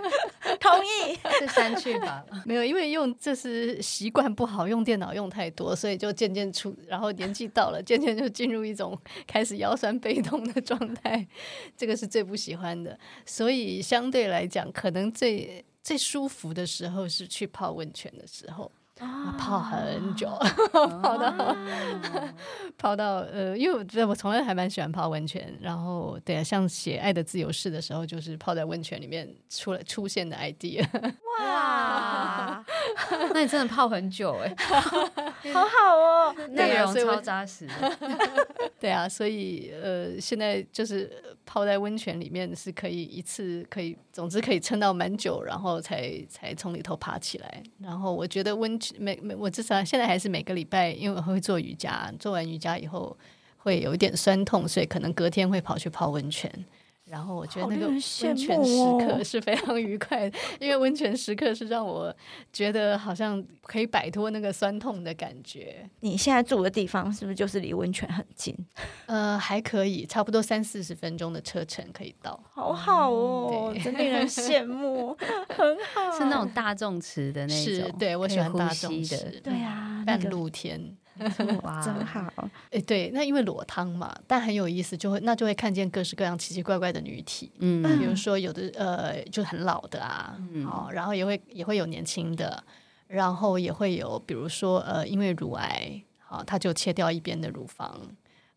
[0.59, 11.27] 同意，是删去吧 没有，因为用这是习惯不好，用电脑用太多，所以就渐渐出，然后年纪到了，渐渐就进入一种开始腰酸背痛的状态。
[11.75, 18.71] 这个是最不喜欢的，所以相对来讲，可能最最舒服的时候是去泡温泉的时候。
[19.37, 20.27] 泡很久，
[21.01, 21.55] 泡到
[22.77, 30.83] 泡到呃，因为我觉得我从来还蛮喜欢泡温泉，然后对啊，像写《爱的自由式》的时候，就是泡在温泉里面出来出现的 idea。
[31.39, 32.63] 哇，
[33.33, 34.53] 那你真的泡很久哎，
[35.53, 37.67] 好好哦， 内容超扎实。
[38.79, 41.11] 对啊，所以呃，现在就是
[41.45, 47.63] 泡在温泉里面是可以一次可以，总之可以撑到蛮久，然后才才从里头爬起来。
[47.79, 53.15] 然后我觉得温泉每每我至少现在还是每个礼拜，因为我会做瑜伽，做完瑜伽以后
[53.57, 56.51] 会有一点酸痛，所以可能隔天会跑去泡温泉。
[57.13, 58.47] 然后我觉得那个温泉时
[59.05, 62.11] 刻是非常愉快的，因为温泉时刻是让我
[62.51, 65.87] 觉得好像可以摆脱那个酸痛的感觉。
[65.99, 68.57] 你现在住的地方是不是就是离温泉很近？
[69.05, 72.43] 呃，还可以，差不多三四十分钟的车程可以到。
[72.51, 75.15] 好好哦，真令人羡 慕，
[75.49, 76.17] 很好。
[76.17, 80.97] 是那种大众池的那种，是对我喜欢大众池的，对啊，半露天。
[81.63, 82.49] 哇，真好！
[82.71, 92.63] 哎，对，那因为裸汤嘛，但很有意思，就会那就会看见各式各样奇奇怪怪的女体，嗯，比如说有的呃就很老的啊，嗯，哦，然后也会也会有年轻的，
[93.07, 97.99] 然后也会有比如说呃因为乳癌，好，哦，他就切掉一边的乳房，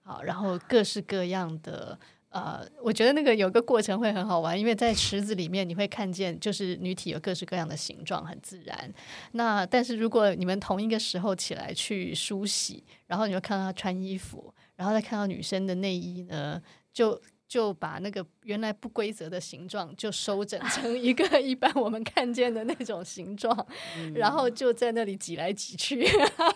[0.03, 1.99] 好，然后各式各样的。
[2.37, 8.93] 呃，我觉得那个有个过程会很好玩，因为在池子里面你会看见，就是女体有各式各样的形状，很自然。
[9.33, 16.61] 那但是如果你们同一个时候起来去梳洗，然后你会看到她穿衣服，然后再看到女生的内衣呢，
[16.93, 17.19] 就。
[17.49, 23.67] 就把那个原来不规则的形状就收整成一个一般我们看见的那种形状，
[23.97, 26.05] 嗯、然后就在那里挤来挤去，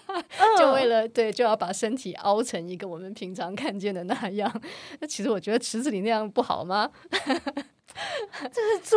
[0.59, 4.63] 就为了对，就要把身体凹成一个我们平常看见的那样。
[4.99, 6.91] 那其实我觉得池子里那样不好吗？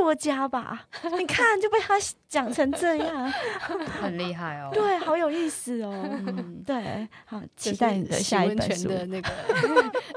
[0.04, 0.86] 这是作家吧？
[1.18, 1.96] 你看就被他
[2.28, 3.32] 讲成这样，
[4.02, 4.70] 很厉害哦。
[4.74, 5.92] 对，好有意思哦。
[6.28, 9.30] 嗯，对，好期待你的下一本书的那个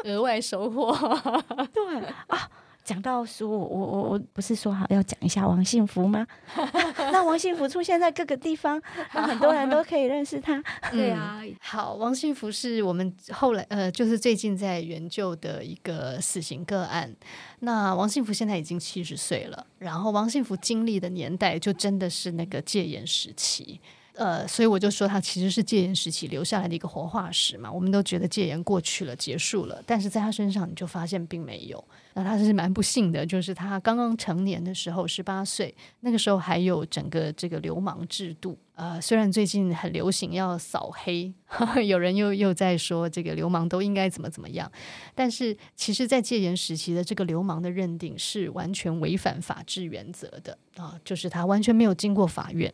[0.05, 0.93] 额外收获。
[1.73, 2.49] 对啊。
[2.87, 6.25] 讲到书，我我我不是说好要讲一下王幸福吗？
[7.11, 8.81] 那王幸福出现在各个地方，
[9.13, 10.63] 让很多人都可以认识他。
[10.93, 17.13] 对啊，好，王幸福是我们后来呃，就是最近在援救的一个死刑个案。
[17.59, 23.81] 那王幸福现在已经七十岁了，然后王幸福经历的年代就真的是那个戒严时期。
[24.17, 27.71] 呃，所以我就说他其实是戒严时期留下来的一个活化石嘛。
[27.71, 31.83] 我们都觉得戒严过去了，结束了，但是在他身上你就发现并没有。
[32.15, 38.59] 那他是蛮不幸的，就是他刚刚成年的时候，十八岁，那个时候还有整个这个流氓制度。
[38.75, 41.31] 呃，虽然最近很流行要扫黑，
[41.87, 44.71] 有人又又在说这个流氓都应该怎么怎么样，
[45.15, 52.73] 但是其实，在戒严时期的这个流氓的认定是完全违反法治原则的啊，就是他完全没有经过法院。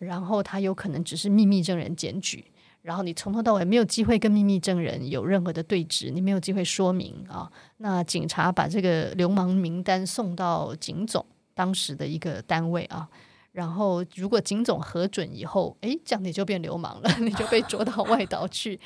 [0.00, 2.42] 然后他有可能只是秘密证人检举，
[2.80, 7.52] 然后你从头到尾没有机会跟秘密证人有任何的对质，你没有机会说明啊。
[7.76, 11.24] 那警察把这个流氓名单送到警总
[11.54, 13.06] 当时的一个单位啊，
[13.52, 18.80] 然后如果警总核准以后，哎，这样你就变流氓了， 你就被捉到外岛去。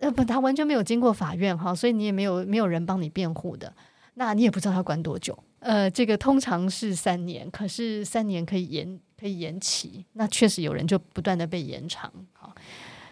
[0.00, 3.74] 呃，不，他完全没有经过法院哈，所以你也没有没有人帮你辩护的，
[4.14, 5.38] 那你也不知道他关多久。
[5.60, 9.00] 呃，这个通常是三年，可是三年可以延。
[9.18, 12.12] 可以延期，那确实有人就不断的被延长。
[12.32, 12.54] 好，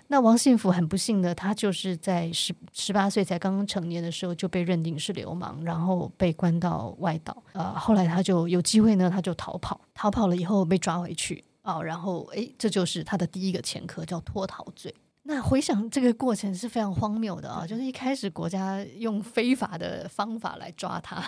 [0.06, 7.42] 那王信福很不幸的，他就是在十十八岁才刚刚成年的时候就被认定是流氓，然后被关到外岛。
[7.52, 11.42] 呃，后来他就有机会呢，他就逃跑，逃跑了以后被抓回去。
[11.62, 14.94] 哦，然后诶，这就是他的第一个前科，叫脱逃罪。
[15.28, 17.66] 那回想这个过程是非常荒谬的啊！
[17.66, 21.20] 就是一开始国家用非法的方法来抓他，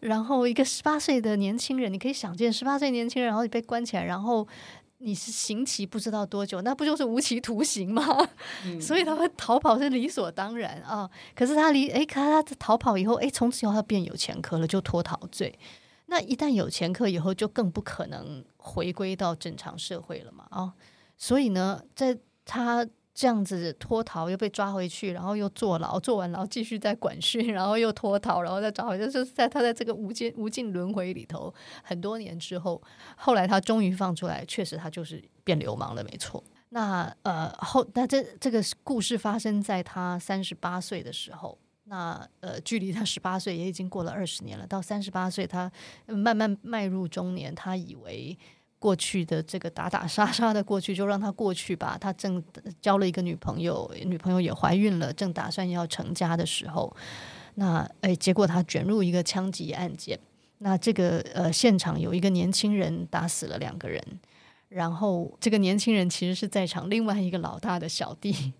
[0.00, 4.46] 然后一个十八岁的年轻人，你可以想见，十八岁年轻人，然后你被关起来，然后
[4.98, 8.04] 你是刑期不知道多久，那不就是无期徒刑吗？
[8.66, 11.10] 嗯、所以他会逃跑是理所当然啊！
[11.34, 15.58] 可是他离诶，他他逃跑以后，诶，从此以后他变有前科了，就脱逃罪。
[16.06, 20.74] 那一旦有前科以后，就更不可能回归到正常社会了嘛啊！
[21.16, 22.86] 所以呢，在他。
[23.14, 31.52] 这样子脱逃又被抓回去，然后又坐牢，坐完牢继续在管训， 然后又脱逃，然后再抓回去，就是在他在这个无间无尽轮回里头，
[31.82, 32.80] 很多年之后，
[33.16, 36.42] 后来他终于放出来，确实他就是变流氓了，没错。
[36.70, 45.70] 那呃后那这这个故事发生在他三十八岁的时候，那呃距离他十八岁也已经过了二十年了，到三十八岁他
[46.06, 48.38] 慢慢迈入中年，他以为。
[48.82, 51.96] 过去的这个打打杀杀的过去就让他过去吧。
[52.00, 52.42] 他正
[52.80, 56.92] 交了一个女朋友，女朋友也怀孕了，正打算要成家的时候，
[57.54, 60.18] 那诶，结果他卷入一个枪击案件。
[60.58, 64.02] 那这个呃，现场有一个年轻人打死了两个人，
[64.68, 68.52] 然后这个年轻人其实是在场另外一个老大的小弟。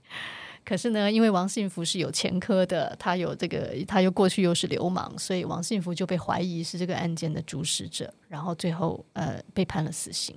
[0.65, 10.37] 可是呢，因为王信福是有前科的，他有这个，他又过去又是流氓，所以王信福就被怀疑是这个案件的主使者，然后最后呃被判了死刑。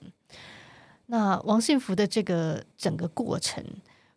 [1.08, 3.64] 那王信福的这个整个过程，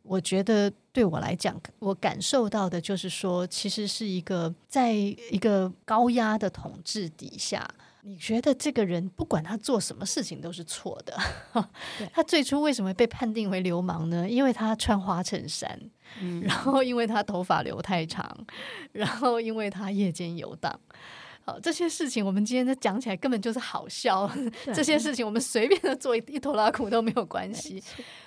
[0.02, 7.68] 我觉得对我来讲，我感受到的就是说，其实是一个在一个高压的统治底下。
[8.02, 11.16] 你觉得这个人不管他做什么事情都是错的。
[12.12, 14.28] 他最初为什么被判定为流氓呢？
[14.28, 15.78] 因为他穿花衬衫，
[16.20, 18.46] 嗯，然后因为他头发留太长，
[18.92, 20.78] 然后因为他夜间游荡。
[21.44, 24.30] 好，这些事情我们今天在讲起来根本就是好笑。
[24.74, 27.82] 这些事情我们随便的做一一拖拉苦都没有关系，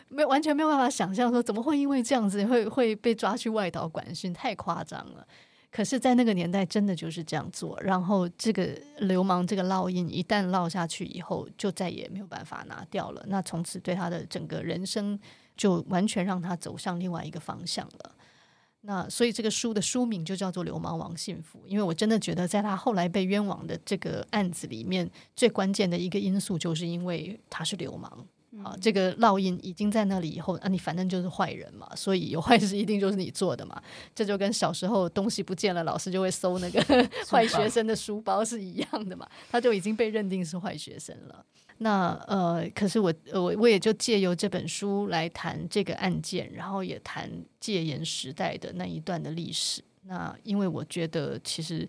[0.09, 5.25] 没完全没有办法想象说怎么会因为这样子会会被抓去外岛管训，太夸张了。
[5.71, 7.79] 可是，在那个年代，真的就是这样做。
[7.81, 13.23] 然后，这个流氓这个烙印一旦烙下去以后，就再也没有办法拿掉了。
[13.27, 15.17] 那从此对他的整个人生，
[15.55, 18.15] 就完全让他走向另外一个方向了。
[18.81, 28.27] 那所以，这个书的书名就叫做《流氓王幸福》，因为我真的觉得，在他后来被冤枉的这个案子里面，最关键的一个因素，就是因为他是流氓。
[28.63, 33.81] 啊，这个烙印已经在那里以后，啊，你反正就是坏人嘛，所以有坏事一定就是你做的嘛。
[34.13, 36.81] 这就跟小时候东西不见了，老师就会搜那个
[37.31, 39.25] 坏学生的书包是一样的嘛。
[39.49, 41.45] 他就已经被认定是坏学生了。
[41.77, 47.31] 那呃，可是我我我也就借由这本书来谈这个案件，然后也谈
[47.61, 49.81] 戒严时代的那一段的历史。
[50.03, 51.87] 那因为我觉得其实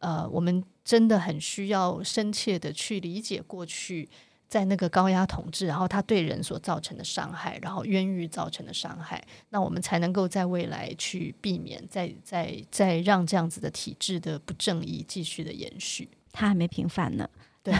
[0.00, 4.06] 呃，我们真的很需要深切的去理解过去。
[4.52, 16.06] 在那个高压统治，然后他对人所造成的伤害，然后冤狱造成的伤害，那我们才能够在未来去避免再再再让这样子的体制的不正义继续的延续。
[16.32, 17.26] 他还没平反呢，
[17.64, 17.74] 对，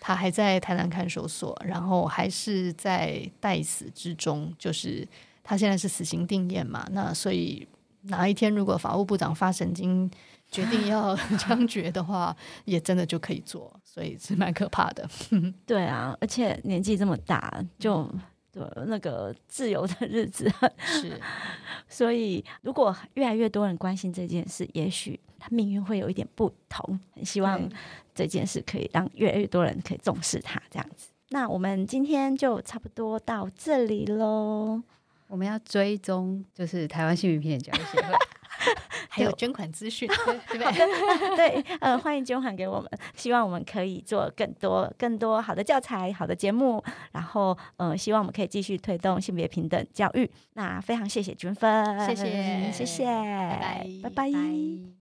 [0.00, 5.08] 他还在台南看守所，然后还是在待死之中，就是
[5.42, 7.66] 他现在是死刑定谳嘛，那所以
[8.02, 10.10] 哪一天如果法务部长发神经，
[10.50, 15.08] 决定要 枪决的话，也真的就可以做，所以是蛮可怕的。
[15.64, 18.06] 对啊，而且年纪这么大，就
[18.52, 20.52] 对那个自由的日子
[20.84, 21.18] 是。
[21.88, 27.00] 所以，如果越来越多人关心这件事，也许他命运会有一点不同。
[27.14, 27.60] 很希望
[28.14, 31.08] 这件事可以让越来越多人可以重视他，这样子。
[31.30, 34.82] 那我们今天就差不多到这里喽。
[35.28, 38.14] 我们要追踪，就是台湾性别平等教育协会。
[39.08, 40.08] 还有捐款资讯，
[40.48, 41.36] 对 不对？
[41.36, 50.30] 对，呃，欢迎捐款给我们，希望我们可以做更多、更多好的教材、好的节目，然后，呃，希望我们可以继续推动性别平等教育。
[50.54, 54.10] 那非常谢谢均分，谢谢，谢谢，拜拜，拜拜。
[54.10, 54.97] 拜拜。